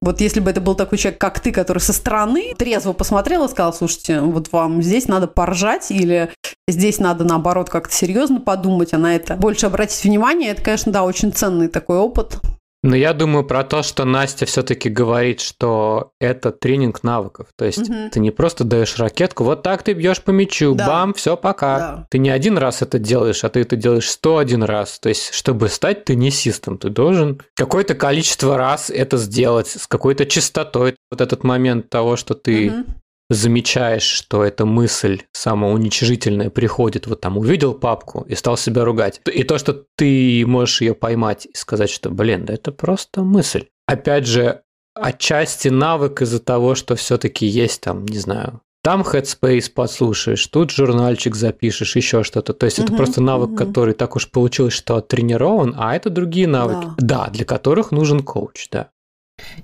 вот 0.00 0.22
если 0.22 0.40
бы 0.40 0.50
это 0.50 0.62
был 0.62 0.74
такой 0.74 0.96
человек, 0.96 1.20
как 1.20 1.40
ты, 1.40 1.52
который 1.52 1.78
со 1.78 1.92
стороны 1.92 2.54
трезво 2.56 2.94
посмотрел 2.94 3.44
и 3.44 3.48
сказал, 3.48 3.74
слушайте, 3.74 4.20
вот 4.20 4.50
вам 4.50 4.82
здесь 4.82 5.08
надо 5.08 5.26
поржать 5.26 5.90
или 5.90 6.30
здесь 6.66 6.98
надо, 7.00 7.24
наоборот, 7.24 7.68
как-то 7.68 7.94
серьезно 7.94 8.40
подумать, 8.40 8.94
а 8.94 8.98
на 8.98 9.14
это 9.14 9.34
больше 9.34 9.66
обратить 9.66 10.02
внимание, 10.04 10.52
это, 10.52 10.62
конечно, 10.62 10.90
да, 10.90 11.04
очень 11.04 11.30
ценный 11.30 11.68
такой 11.68 11.98
опыт. 11.98 12.40
Но 12.86 12.94
я 12.94 13.12
думаю 13.14 13.42
про 13.44 13.64
то, 13.64 13.82
что 13.82 14.04
Настя 14.04 14.46
все-таки 14.46 14.88
говорит, 14.88 15.40
что 15.40 16.12
это 16.20 16.52
тренинг 16.52 17.02
навыков. 17.02 17.48
То 17.58 17.64
есть 17.64 17.88
Мгм. 17.88 18.10
ты 18.10 18.20
не 18.20 18.30
просто 18.30 18.62
даешь 18.62 18.96
ракетку, 18.96 19.42
вот 19.42 19.64
так 19.64 19.82
ты 19.82 19.92
бьешь 19.92 20.22
по 20.22 20.30
мячу, 20.30 20.72
Да. 20.76 20.86
бам, 20.86 21.12
все, 21.12 21.36
пока. 21.36 21.78
Да. 21.78 22.06
Ты 22.10 22.18
не 22.18 22.30
один 22.30 22.56
раз 22.58 22.82
это 22.82 23.00
делаешь, 23.00 23.42
а 23.42 23.48
ты 23.48 23.60
это 23.62 23.74
делаешь 23.74 24.08
101 24.08 24.62
раз. 24.62 25.00
То 25.00 25.08
есть, 25.08 25.34
чтобы 25.34 25.68
стать 25.68 26.04
теннисистом, 26.04 26.78
ты 26.78 26.88
должен 26.88 27.40
какое-то 27.56 27.96
количество 27.96 28.56
раз 28.56 28.88
это 28.88 29.16
сделать 29.16 29.66
с 29.66 29.88
какой-то 29.88 30.24
частотой. 30.24 30.94
Вот 31.10 31.20
этот 31.20 31.42
момент 31.42 31.90
того, 31.90 32.14
что 32.14 32.34
ты 32.34 32.70
Мгм. 32.70 32.86
Замечаешь, 33.28 34.02
что 34.02 34.44
эта 34.44 34.64
мысль 34.66 35.22
самоуничижительная 35.32 36.50
приходит, 36.50 37.06
вот 37.06 37.20
там 37.20 37.38
увидел 37.38 37.74
папку 37.74 38.24
и 38.28 38.34
стал 38.34 38.56
себя 38.56 38.84
ругать. 38.84 39.20
И 39.32 39.42
то, 39.42 39.58
что 39.58 39.84
ты 39.96 40.44
можешь 40.46 40.80
ее 40.80 40.94
поймать 40.94 41.46
и 41.46 41.56
сказать, 41.56 41.90
что, 41.90 42.10
блин, 42.10 42.44
да 42.44 42.54
это 42.54 42.72
просто 42.72 43.22
мысль. 43.22 43.66
Опять 43.86 44.26
же, 44.26 44.62
отчасти 44.94 45.68
навык 45.68 46.22
из-за 46.22 46.40
того, 46.40 46.74
что 46.74 46.96
все-таки 46.96 47.46
есть 47.46 47.80
там, 47.82 48.06
не 48.06 48.18
знаю, 48.18 48.60
там 48.82 49.02
Headspace 49.02 49.72
послушаешь, 49.74 50.46
тут 50.46 50.70
журнальчик 50.70 51.34
запишешь, 51.34 51.96
еще 51.96 52.22
что-то. 52.22 52.52
То 52.52 52.66
есть 52.66 52.78
это 52.78 52.92
Мгм, 52.92 52.96
просто 52.96 53.20
навык, 53.20 53.48
мгм. 53.50 53.56
который 53.56 53.94
так 53.94 54.14
уж 54.14 54.30
получилось, 54.30 54.74
что 54.74 55.00
тренирован, 55.00 55.74
а 55.76 55.96
это 55.96 56.08
другие 56.08 56.46
навыки. 56.46 56.86
Да, 56.98 57.26
для 57.32 57.44
которых 57.44 57.90
нужен 57.90 58.22
коуч, 58.22 58.68
да. 58.70 58.90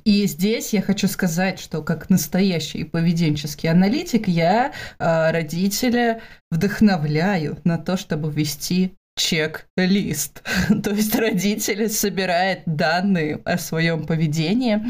И 0.04 0.26
здесь 0.26 0.72
я 0.72 0.82
хочу 0.82 1.08
сказать, 1.08 1.58
что 1.58 1.82
как 1.82 2.11
настоящий 2.11 2.85
поведенческий 2.85 3.70
аналитик 3.70 4.28
я 4.28 4.72
э, 4.98 5.30
родителя 5.30 6.20
вдохновляю 6.50 7.58
на 7.64 7.78
то, 7.78 7.96
чтобы 7.96 8.30
вести 8.30 8.94
чек-лист. 9.16 10.42
То 10.82 10.90
есть 10.90 11.14
родители 11.14 11.87
собирают 11.87 12.61
данные 12.66 13.40
о 13.44 13.58
своем 13.58 14.06
поведении. 14.06 14.80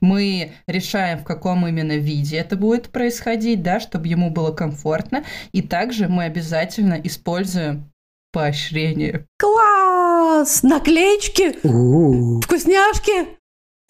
Мы 0.00 0.52
решаем, 0.66 1.18
в 1.18 1.24
каком 1.24 1.66
именно 1.66 1.96
виде 1.96 2.36
это 2.36 2.56
будет 2.56 2.90
происходить, 2.90 3.62
да, 3.62 3.80
чтобы 3.80 4.08
ему 4.08 4.30
было 4.30 4.52
комфортно. 4.52 5.24
И 5.52 5.62
также 5.62 6.08
мы 6.08 6.24
обязательно 6.24 6.94
используем 7.02 7.90
поощрение. 8.32 9.26
Класс! 9.38 10.62
Наклеечки, 10.62 11.58
вкусняшки. 12.42 13.41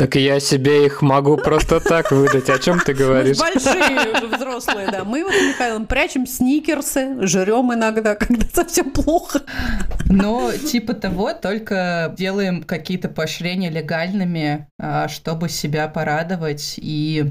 Так 0.03 0.17
я 0.17 0.41
себе 0.41 0.87
их 0.87 1.01
могу 1.01 1.37
просто 1.37 1.79
так 1.79 2.11
выдать. 2.11 2.51
О 2.51 2.59
чем 2.59 2.81
ты 2.81 2.93
Мы 2.93 2.99
говоришь? 2.99 3.37
ж 3.37 3.39
большие 3.39 4.13
уже 4.13 4.27
взрослые, 4.27 4.89
да. 4.91 5.05
Мы 5.05 5.23
вот 5.23 5.33
с 5.33 5.41
Михаилом 5.41 5.87
прячем 5.87 6.27
сникерсы, 6.27 7.25
жрем 7.25 7.73
иногда, 7.73 8.17
когда 8.17 8.45
совсем 8.53 8.91
плохо. 8.91 9.43
Но 10.07 10.51
типа 10.51 10.95
того, 10.95 11.33
только 11.35 12.13
делаем 12.19 12.65
какие-то 12.65 13.11
поощрения 13.11 13.71
легальными, 13.71 14.67
а, 14.77 15.07
чтобы 15.07 15.49
себя 15.49 15.87
порадовать. 15.87 16.75
И, 16.79 17.27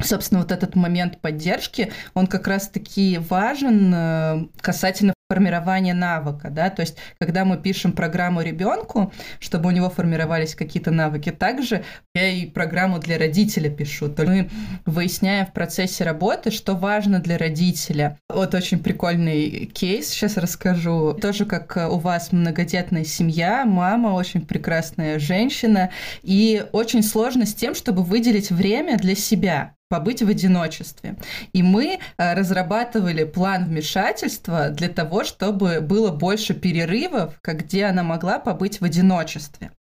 собственно, 0.00 0.42
вот 0.42 0.52
этот 0.52 0.76
момент 0.76 1.20
поддержки, 1.20 1.92
он 2.14 2.28
как 2.28 2.46
раз-таки 2.46 3.18
важен 3.18 3.92
э, 3.92 4.46
касательно 4.60 5.12
формирования 5.30 5.94
навыка, 5.94 6.50
да, 6.50 6.70
то 6.70 6.82
есть 6.82 6.96
когда 7.20 7.44
мы 7.44 7.56
пишем 7.56 7.92
программу 7.92 8.42
ребенку, 8.42 9.12
чтобы 9.38 9.68
у 9.68 9.70
него 9.70 9.88
формировались 9.88 10.56
какие-то 10.56 10.90
навыки, 10.90 11.30
также 11.30 11.84
я 12.16 12.28
и 12.28 12.46
программу 12.46 12.98
для 12.98 13.16
родителя 13.16 13.70
пишу, 13.70 14.08
то 14.08 14.24
мы 14.24 14.50
выясняем 14.86 15.46
в 15.46 15.52
процессе 15.52 16.02
работы, 16.02 16.50
что 16.50 16.74
важно 16.74 17.20
для 17.20 17.38
родителя. 17.38 18.18
Вот 18.28 18.54
очень 18.54 18.80
прикольный 18.80 19.66
кейс, 19.66 20.08
сейчас 20.08 20.36
расскажу. 20.36 21.14
Тоже 21.14 21.44
как 21.44 21.76
у 21.76 21.98
вас 21.98 22.32
многодетная 22.32 23.04
семья, 23.04 23.64
мама 23.64 24.08
очень 24.08 24.44
прекрасная 24.44 25.20
женщина, 25.20 25.90
и 26.22 26.64
очень 26.72 27.04
сложно 27.04 27.46
с 27.46 27.54
тем, 27.54 27.76
чтобы 27.76 28.02
выделить 28.02 28.50
время 28.50 28.96
для 28.96 29.14
себя 29.14 29.74
побыть 29.90 30.22
в 30.22 30.28
одиночестве. 30.28 31.16
И 31.52 31.62
мы 31.62 31.98
э, 32.16 32.34
разрабатывали 32.34 33.24
план 33.24 33.64
вмешательства 33.64 34.70
для 34.70 34.88
того, 34.88 35.24
чтобы 35.24 35.80
было 35.80 36.10
больше 36.10 36.54
перерывов, 36.54 37.34
где 37.44 37.86
она 37.86 38.02
могла 38.04 38.38
побыть 38.38 38.80
в 38.80 38.84
одиночестве. 38.84 39.72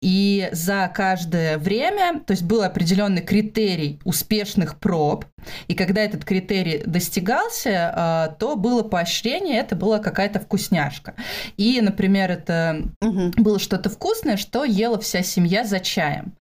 И 0.00 0.48
за 0.52 0.90
каждое 0.94 1.58
время, 1.58 2.20
то 2.26 2.32
есть 2.32 2.42
был 2.42 2.62
определенный 2.62 3.22
критерий 3.22 4.00
успешных 4.04 4.78
проб, 4.78 5.24
и 5.68 5.74
когда 5.74 6.02
этот 6.02 6.24
критерий 6.24 6.82
достигался, 6.86 7.92
а, 7.94 8.28
то 8.28 8.56
было 8.56 8.82
поощрение, 8.82 9.58
это 9.58 9.76
была 9.76 9.98
какая-то 9.98 10.40
вкусняшка. 10.40 11.14
И, 11.56 11.80
например, 11.80 12.30
это 12.30 12.82
угу. 13.00 13.30
было 13.36 13.58
что-то 13.58 13.90
вкусное, 13.90 14.36
что 14.36 14.64
ела 14.64 14.98
вся 14.98 15.22
семья 15.22 15.64
за 15.64 15.80
чаем. 15.80 16.34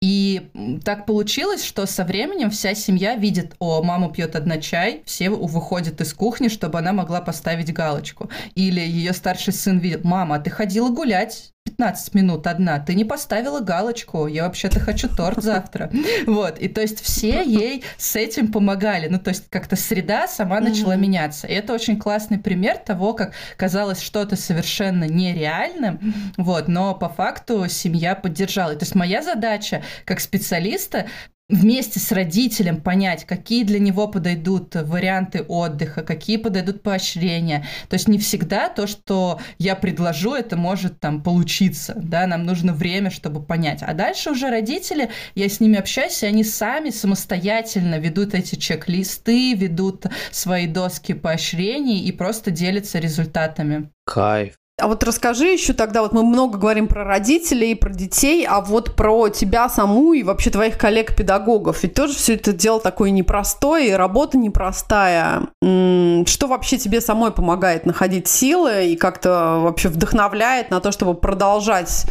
И 0.00 0.48
так 0.84 1.06
получилось, 1.06 1.64
что 1.64 1.86
со 1.86 2.04
временем 2.04 2.50
вся 2.50 2.74
семья 2.74 3.16
видит, 3.16 3.54
о, 3.58 3.82
мама 3.82 4.12
пьет 4.12 4.36
одна 4.36 4.58
чай, 4.58 5.02
все 5.04 5.30
выходят 5.30 6.00
из 6.00 6.12
кухни, 6.14 6.48
чтобы 6.48 6.78
она 6.78 6.92
могла 6.92 7.20
поставить 7.20 7.72
галочку. 7.72 8.30
Или 8.54 8.80
ее 8.80 9.12
старший 9.12 9.52
сын 9.52 9.78
видит, 9.78 10.04
мама, 10.04 10.36
а 10.36 10.38
ты 10.38 10.50
ходила 10.50 10.90
гулять 10.90 11.52
15 11.66 12.14
минут 12.14 12.46
одна, 12.46 12.78
ты 12.78 12.94
не 12.94 13.04
поставила 13.04 13.60
галочку, 13.60 14.26
я 14.26 14.44
вообще-то 14.44 14.80
хочу 14.80 15.08
торт 15.08 15.42
завтра. 15.42 15.90
Вот, 16.26 16.58
и 16.58 16.68
то 16.68 16.80
есть 16.80 17.00
все 17.00 17.42
ей 17.42 17.84
с 17.98 18.16
этим 18.16 18.50
помогали, 18.50 19.08
ну 19.08 19.18
то 19.18 19.30
есть 19.30 19.48
как-то 19.50 19.76
среда 19.76 20.28
сама 20.28 20.60
начала 20.60 20.94
mm-hmm. 20.94 21.00
меняться. 21.00 21.46
И 21.46 21.52
это 21.52 21.72
очень 21.72 21.98
классный 21.98 22.38
пример 22.38 22.78
того, 22.78 23.12
как 23.12 23.32
казалось 23.56 24.00
что-то 24.00 24.36
совершенно 24.36 25.04
нереальным, 25.04 26.00
вот, 26.36 26.68
но 26.68 26.94
по 26.94 27.08
факту 27.08 27.68
семья 27.68 28.14
поддержала. 28.14 28.72
И 28.72 28.76
то 28.76 28.84
есть 28.84 28.94
моя 28.94 29.22
задача 29.22 29.82
как 30.04 30.20
специалиста 30.20 31.06
вместе 31.48 32.00
с 32.00 32.10
родителем 32.12 32.80
понять, 32.80 33.24
какие 33.24 33.64
для 33.64 33.78
него 33.78 34.08
подойдут 34.08 34.74
варианты 34.74 35.42
отдыха, 35.42 36.02
какие 36.02 36.36
подойдут 36.36 36.82
поощрения. 36.82 37.66
То 37.88 37.94
есть 37.94 38.08
не 38.08 38.18
всегда 38.18 38.68
то, 38.68 38.86
что 38.86 39.40
я 39.58 39.76
предложу, 39.76 40.34
это 40.34 40.56
может 40.56 40.98
там 40.98 41.22
получиться, 41.22 41.94
да, 41.96 42.26
нам 42.26 42.44
нужно 42.44 42.72
время, 42.72 43.10
чтобы 43.10 43.42
понять. 43.42 43.82
А 43.82 43.94
дальше 43.94 44.30
уже 44.30 44.50
родители, 44.50 45.10
я 45.34 45.48
с 45.48 45.60
ними 45.60 45.78
общаюсь, 45.78 46.22
и 46.22 46.26
они 46.26 46.42
сами 46.42 46.90
самостоятельно 46.90 47.98
ведут 47.98 48.34
эти 48.34 48.56
чек-листы, 48.56 49.54
ведут 49.54 50.06
свои 50.30 50.66
доски 50.66 51.14
поощрений 51.14 52.04
и 52.04 52.12
просто 52.12 52.50
делятся 52.50 52.98
результатами. 52.98 53.90
Кайф. 54.04 54.56
А 54.78 54.88
вот 54.88 55.02
расскажи 55.04 55.46
еще 55.46 55.72
тогда, 55.72 56.02
вот 56.02 56.12
мы 56.12 56.22
много 56.22 56.58
говорим 56.58 56.86
про 56.86 57.02
родителей, 57.02 57.74
про 57.74 57.88
детей, 57.90 58.46
а 58.46 58.60
вот 58.60 58.94
про 58.94 59.30
тебя 59.30 59.70
саму 59.70 60.12
и 60.12 60.22
вообще 60.22 60.50
твоих 60.50 60.76
коллег-педагогов. 60.76 61.82
Ведь 61.82 61.94
тоже 61.94 62.14
все 62.14 62.34
это 62.34 62.52
дело 62.52 62.78
такое 62.78 63.08
непростое, 63.08 63.88
и 63.88 63.92
работа 63.92 64.36
непростая. 64.36 65.44
Что 65.62 66.46
вообще 66.46 66.76
тебе 66.76 67.00
самой 67.00 67.30
помогает 67.30 67.86
находить 67.86 68.28
силы 68.28 68.88
и 68.88 68.96
как-то 68.96 69.60
вообще 69.62 69.88
вдохновляет 69.88 70.70
на 70.70 70.80
то, 70.80 70.92
чтобы 70.92 71.14
продолжать 71.14 72.04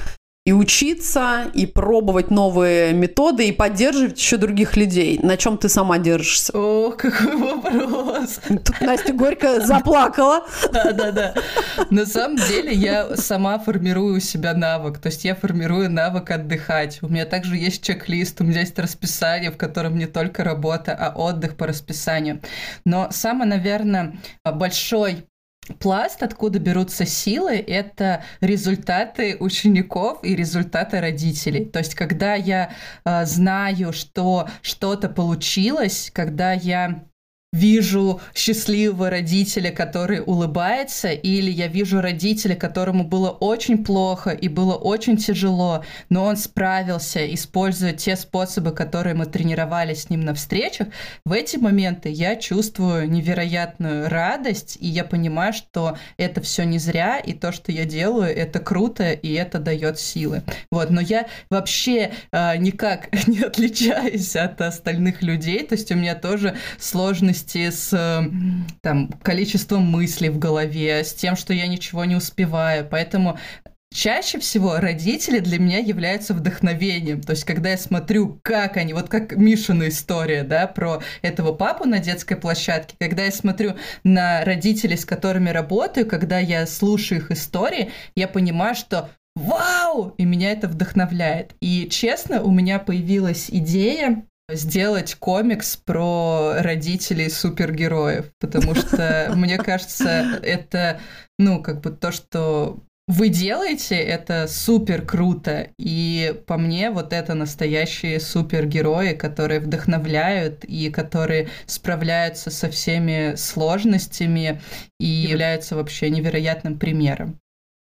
и 0.45 0.53
учиться, 0.53 1.49
и 1.55 1.65
пробовать 1.65 2.29
новые 2.29 2.93
методы, 2.93 3.47
и 3.47 3.51
поддерживать 3.51 4.19
еще 4.19 4.37
других 4.37 4.77
людей. 4.77 5.19
На 5.23 5.37
чем 5.37 5.57
ты 5.57 5.69
сама 5.69 5.97
держишься? 5.97 6.51
О, 6.55 6.91
какой 6.91 7.35
вопрос! 7.35 8.39
Тут 8.47 8.79
Настя 8.79 9.13
горько 9.13 9.59
заплакала. 9.65 10.45
Да-да-да. 10.71 11.33
На 11.89 12.05
самом 12.05 12.37
деле 12.37 12.71
я 12.71 13.17
сама 13.17 13.57
формирую 13.57 14.17
у 14.17 14.19
себя 14.19 14.53
навык. 14.53 14.99
То 14.99 15.07
есть 15.07 15.25
я 15.25 15.33
формирую 15.33 15.89
навык 15.89 16.29
отдыхать. 16.29 16.99
У 17.01 17.07
меня 17.07 17.25
также 17.25 17.57
есть 17.57 17.83
чек-лист, 17.83 18.39
у 18.41 18.43
меня 18.43 18.59
есть 18.59 18.77
расписание, 18.77 19.49
в 19.49 19.57
котором 19.57 19.97
не 19.97 20.05
только 20.05 20.43
работа, 20.43 20.93
а 20.93 21.09
отдых 21.17 21.57
по 21.57 21.65
расписанию. 21.65 22.39
Но 22.85 23.07
самое, 23.09 23.49
наверное, 23.49 24.19
большой 24.43 25.25
пласт, 25.79 26.23
откуда 26.23 26.59
берутся 26.59 27.05
силы, 27.05 27.55
это 27.55 28.23
результаты 28.41 29.37
учеников 29.39 30.19
и 30.23 30.35
результаты 30.35 30.99
родителей. 30.99 31.65
То 31.65 31.79
есть, 31.79 31.95
когда 31.95 32.35
я 32.35 32.71
э, 33.03 33.25
знаю, 33.25 33.93
что 33.93 34.47
что-то 34.61 35.09
получилось, 35.09 36.11
когда 36.13 36.53
я 36.53 37.05
вижу 37.55 38.19
счастливого 38.33 39.09
родителя, 39.09 39.71
который 39.71 40.21
улыбается, 40.21 41.11
или 41.11 41.49
я 41.49 41.67
вижу 41.67 42.01
родителя, 42.01 42.55
которому 42.55 43.05
было 43.05 43.29
очень 43.29 43.83
плохо 43.83 44.31
и 44.31 44.49
было 44.49 44.73
очень 44.73 45.15
тяжело, 45.15 45.83
но 46.09 46.25
он 46.25 46.35
справился, 46.35 47.33
используя 47.33 47.93
те 47.93 48.17
способы, 48.17 48.71
которые 48.71 49.13
мы 49.13 49.25
тренировали 49.25 49.93
с 49.93 50.09
ним 50.09 50.21
на 50.21 50.33
встречах, 50.33 50.89
в 51.23 51.31
эти 51.31 51.55
моменты 51.55 52.09
я 52.09 52.35
чувствую 52.35 53.09
невероятную 53.09 54.09
радость, 54.09 54.77
и 54.81 54.87
я 54.87 55.05
понимаю, 55.05 55.53
что 55.53 55.97
это 56.17 56.41
все 56.41 56.63
не 56.63 56.77
зря, 56.77 57.19
и 57.19 57.31
то, 57.31 57.53
что 57.53 57.71
я 57.71 57.85
делаю, 57.85 58.35
это 58.35 58.59
круто, 58.59 59.11
и 59.13 59.31
это 59.31 59.59
дает 59.59 59.97
силы. 59.99 60.43
Вот, 60.71 60.89
но 60.89 60.99
я 60.99 61.27
вообще 61.49 62.11
э, 62.31 62.57
никак 62.57 63.09
не 63.27 63.39
отличаюсь 63.39 64.35
от 64.35 64.59
остальных 64.59 65.21
людей, 65.21 65.65
то 65.65 65.75
есть 65.75 65.91
у 65.91 65.95
меня 65.95 66.15
тоже 66.15 66.57
сложность 66.79 67.34
вместе 67.35 67.71
с 67.71 67.91
э, 67.93 68.23
там, 68.81 69.09
количеством 69.21 69.83
мыслей 69.83 70.29
в 70.29 70.39
голове, 70.39 71.03
с 71.03 71.13
тем, 71.13 71.35
что 71.35 71.53
я 71.53 71.67
ничего 71.67 72.05
не 72.05 72.15
успеваю. 72.15 72.87
Поэтому 72.89 73.37
Чаще 73.93 74.39
всего 74.39 74.75
родители 74.79 75.39
для 75.39 75.57
меня 75.57 75.77
являются 75.77 76.33
вдохновением. 76.33 77.21
То 77.21 77.31
есть, 77.31 77.45
когда 77.45 77.69
я 77.69 77.77
смотрю, 77.77 78.41
как 78.43 78.75
они, 78.75 78.91
вот 78.91 79.07
как 79.07 79.37
Мишина 79.37 79.87
история, 79.87 80.43
да, 80.43 80.67
про 80.67 81.01
этого 81.21 81.53
папу 81.53 81.85
на 81.85 81.99
детской 81.99 82.35
площадке, 82.35 82.97
когда 82.99 83.23
я 83.23 83.31
смотрю 83.31 83.75
на 84.03 84.43
родителей, 84.43 84.97
с 84.97 85.05
которыми 85.05 85.49
работаю, 85.49 86.07
когда 86.07 86.39
я 86.39 86.67
слушаю 86.67 87.21
их 87.21 87.31
истории, 87.31 87.91
я 88.15 88.27
понимаю, 88.27 88.75
что 88.75 89.11
вау! 89.33 90.13
И 90.17 90.25
меня 90.25 90.51
это 90.51 90.67
вдохновляет. 90.67 91.55
И 91.61 91.87
честно, 91.89 92.41
у 92.41 92.51
меня 92.51 92.79
появилась 92.79 93.49
идея 93.49 94.25
сделать 94.49 95.15
комикс 95.15 95.77
про 95.77 96.55
родителей 96.59 97.29
супергероев, 97.29 98.31
потому 98.39 98.75
что, 98.75 99.31
мне 99.35 99.57
кажется, 99.57 100.39
это, 100.43 100.99
ну, 101.39 101.61
как 101.61 101.81
бы 101.81 101.91
то, 101.91 102.11
что 102.11 102.79
вы 103.07 103.29
делаете, 103.29 103.95
это 103.95 104.47
супер 104.47 105.03
круто. 105.03 105.67
И 105.77 106.41
по 106.47 106.57
мне, 106.57 106.89
вот 106.89 107.13
это 107.13 107.35
настоящие 107.35 108.19
супергерои, 108.19 109.13
которые 109.13 109.59
вдохновляют 109.59 110.63
и 110.63 110.89
которые 110.89 111.49
справляются 111.67 112.49
со 112.49 112.69
всеми 112.69 113.35
сложностями 113.35 114.59
и 114.99 115.05
являются 115.05 115.75
вообще 115.75 116.09
невероятным 116.09 116.79
примером. 116.79 117.39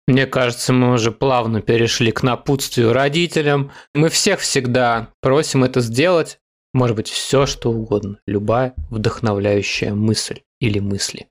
Мне 0.07 0.25
кажется, 0.25 0.71
мы 0.71 0.93
уже 0.93 1.11
плавно 1.11 1.61
перешли 1.61 2.11
к 2.11 2.23
напутствию 2.23 2.93
родителям. 2.93 3.71
Мы 3.93 4.09
всех 4.09 4.39
всегда 4.39 5.09
просим 5.19 5.63
это 5.65 5.81
сделать, 5.81 6.39
может 6.73 6.95
быть 6.95 7.09
все, 7.09 7.45
что 7.45 7.71
угодно, 7.71 8.19
любая 8.25 8.73
вдохновляющая 8.89 9.93
мысль 9.93 10.41
или 10.59 10.79
мысли. 10.79 11.27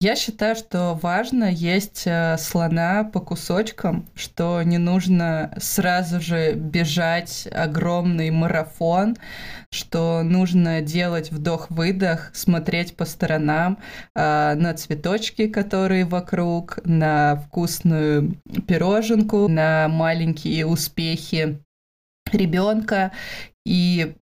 Я 0.00 0.16
считаю, 0.16 0.54
что 0.54 0.98
важно 1.00 1.50
есть 1.50 2.02
э, 2.04 2.36
слона 2.38 3.04
по 3.04 3.20
кусочкам, 3.20 4.06
что 4.14 4.62
не 4.62 4.76
нужно 4.76 5.54
сразу 5.58 6.20
же 6.20 6.52
бежать 6.52 7.48
огромный 7.50 8.30
марафон, 8.30 9.16
что 9.70 10.22
нужно 10.22 10.82
делать 10.82 11.30
вдох-выдох, 11.32 12.32
смотреть 12.34 12.96
по 12.96 13.06
сторонам 13.06 13.78
э, 14.14 14.54
на 14.56 14.74
цветочки, 14.74 15.48
которые 15.48 16.04
вокруг, 16.04 16.80
на 16.84 17.36
вкусную 17.36 18.34
пироженку, 18.66 19.48
на 19.48 19.88
маленькие 19.88 20.66
успехи 20.66 21.60
ребенка 22.30 23.12
и 23.64 24.16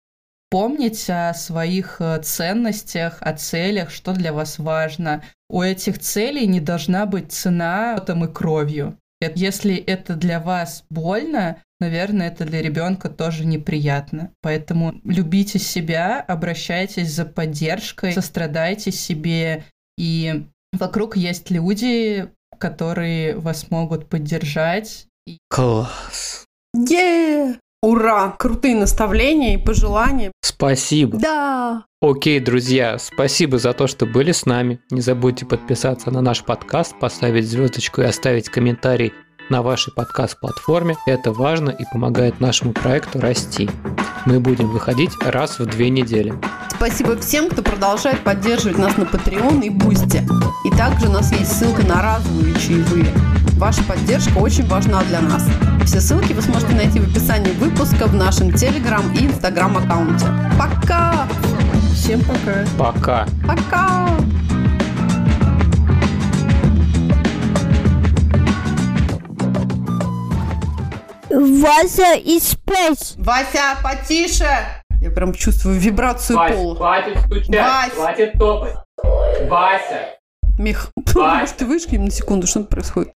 помнить 0.51 1.09
о 1.09 1.35
своих 1.35 2.01
э, 2.01 2.21
ценностях, 2.23 3.19
о 3.21 3.33
целях, 3.35 3.91
что 3.91 4.13
для 4.13 4.33
вас 4.33 4.59
важно. 4.59 5.23
У 5.49 5.63
этих 5.63 5.99
целей 5.99 6.47
не 6.47 6.61
должна 6.61 7.07
быть 7.07 7.33
цена 7.33 7.97
потом 7.99 8.25
и 8.25 8.33
кровью. 8.33 8.99
Если 9.35 9.77
это 9.77 10.15
для 10.15 10.39
вас 10.39 10.85
больно, 10.91 11.61
наверное, 11.81 12.29
это 12.29 12.45
для 12.45 12.63
ребенка 12.63 13.09
тоже 13.09 13.45
неприятно. 13.45 14.33
Поэтому 14.43 15.01
любите 15.05 15.59
себя, 15.59 16.21
обращайтесь 16.21 17.13
за 17.13 17.25
поддержкой, 17.25 18.13
сострадайте 18.13 18.93
себе. 18.93 19.65
И 19.97 20.47
вокруг 20.73 21.17
есть 21.17 21.51
люди, 21.51 22.29
которые 22.59 23.37
вас 23.37 23.71
могут 23.71 24.09
поддержать. 24.09 25.07
Класс. 25.49 26.47
Yeah! 26.77 27.59
Ура! 27.81 28.35
Крутые 28.39 28.75
наставления 28.75 29.55
и 29.55 29.57
пожелания. 29.57 30.33
Спасибо. 30.41 31.17
Да. 31.17 31.85
Окей, 32.03 32.41
друзья, 32.41 32.99
спасибо 32.99 33.59
за 33.59 33.73
то, 33.73 33.87
что 33.87 34.05
были 34.05 34.33
с 34.33 34.47
нами. 34.47 34.81
Не 34.91 35.01
забудьте 35.01 35.47
подписаться 35.47 36.11
на 36.11 36.21
наш 36.21 36.43
подкаст, 36.43 36.99
поставить 36.99 37.49
звездочку 37.49 38.01
и 38.01 38.05
оставить 38.05 38.49
комментарий 38.49 39.13
на 39.49 39.63
вашей 39.63 39.93
подкаст-платформе. 39.93 40.97
Это 41.07 41.33
важно 41.33 41.71
и 41.71 41.85
помогает 41.93 42.41
нашему 42.41 42.73
проекту 42.73 43.21
расти. 43.21 43.71
Мы 44.27 44.41
будем 44.41 44.69
выходить 44.71 45.13
раз 45.25 45.61
в 45.61 45.67
две 45.67 45.89
недели. 45.89 46.35
Спасибо 46.75 47.17
всем, 47.17 47.49
кто 47.49 47.63
продолжает 47.63 48.19
поддерживать 48.25 48.79
нас 48.79 48.97
на 48.97 49.05
Patreon 49.05 49.65
и 49.65 49.71
Boosty. 49.71 50.29
И 50.65 50.77
также 50.77 51.09
у 51.09 51.13
нас 51.13 51.33
есть 51.33 51.57
ссылка 51.57 51.83
на 51.87 52.03
разовые 52.03 52.55
чаевые. 52.57 53.07
Ваша 53.59 53.83
поддержка 53.83 54.39
очень 54.39 54.65
важна 54.69 55.03
для 55.03 55.21
нас. 55.21 55.45
Все 55.85 56.01
ссылки 56.01 56.33
вы 56.33 56.43
сможете 56.43 56.77
найти 56.77 57.01
в 57.01 57.11
описании 57.11 57.51
выпуска 57.55 58.07
в 58.07 58.15
нашем 58.15 58.53
Телеграм 58.53 59.03
и 59.13 59.27
Инстаграм 59.27 59.77
аккаунте. 59.77 60.27
Пока! 60.57 61.27
Всем 61.93 62.21
пока. 62.21 62.65
Пока. 62.79 63.27
Пока! 63.45 64.09
Вася 71.31 72.15
и 72.15 72.39
Space. 72.39 73.15
Вася, 73.19 73.77
потише! 73.83 74.49
Я 75.01 75.11
прям 75.11 75.33
чувствую 75.35 75.79
вибрацию 75.79 76.39
пола. 76.39 76.77
хватит 76.77 77.19
стучать, 77.27 77.49
Вась! 77.49 77.93
хватит 77.95 78.33
топать. 78.39 78.75
Вася. 79.49 80.15
Мих, 80.59 80.91
Вась! 81.15 81.41
может, 81.41 81.57
ты 81.57 81.67
вышли 81.67 81.97
на 81.97 82.11
секунду, 82.11 82.47
что 82.47 82.61
происходит? 82.65 83.13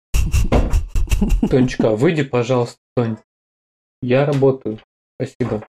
Тонечка, 1.49 1.91
выйди, 1.91 2.23
пожалуйста, 2.23 2.77
Тонь. 2.95 3.17
Я 4.01 4.25
работаю. 4.25 4.79
Спасибо. 5.15 5.67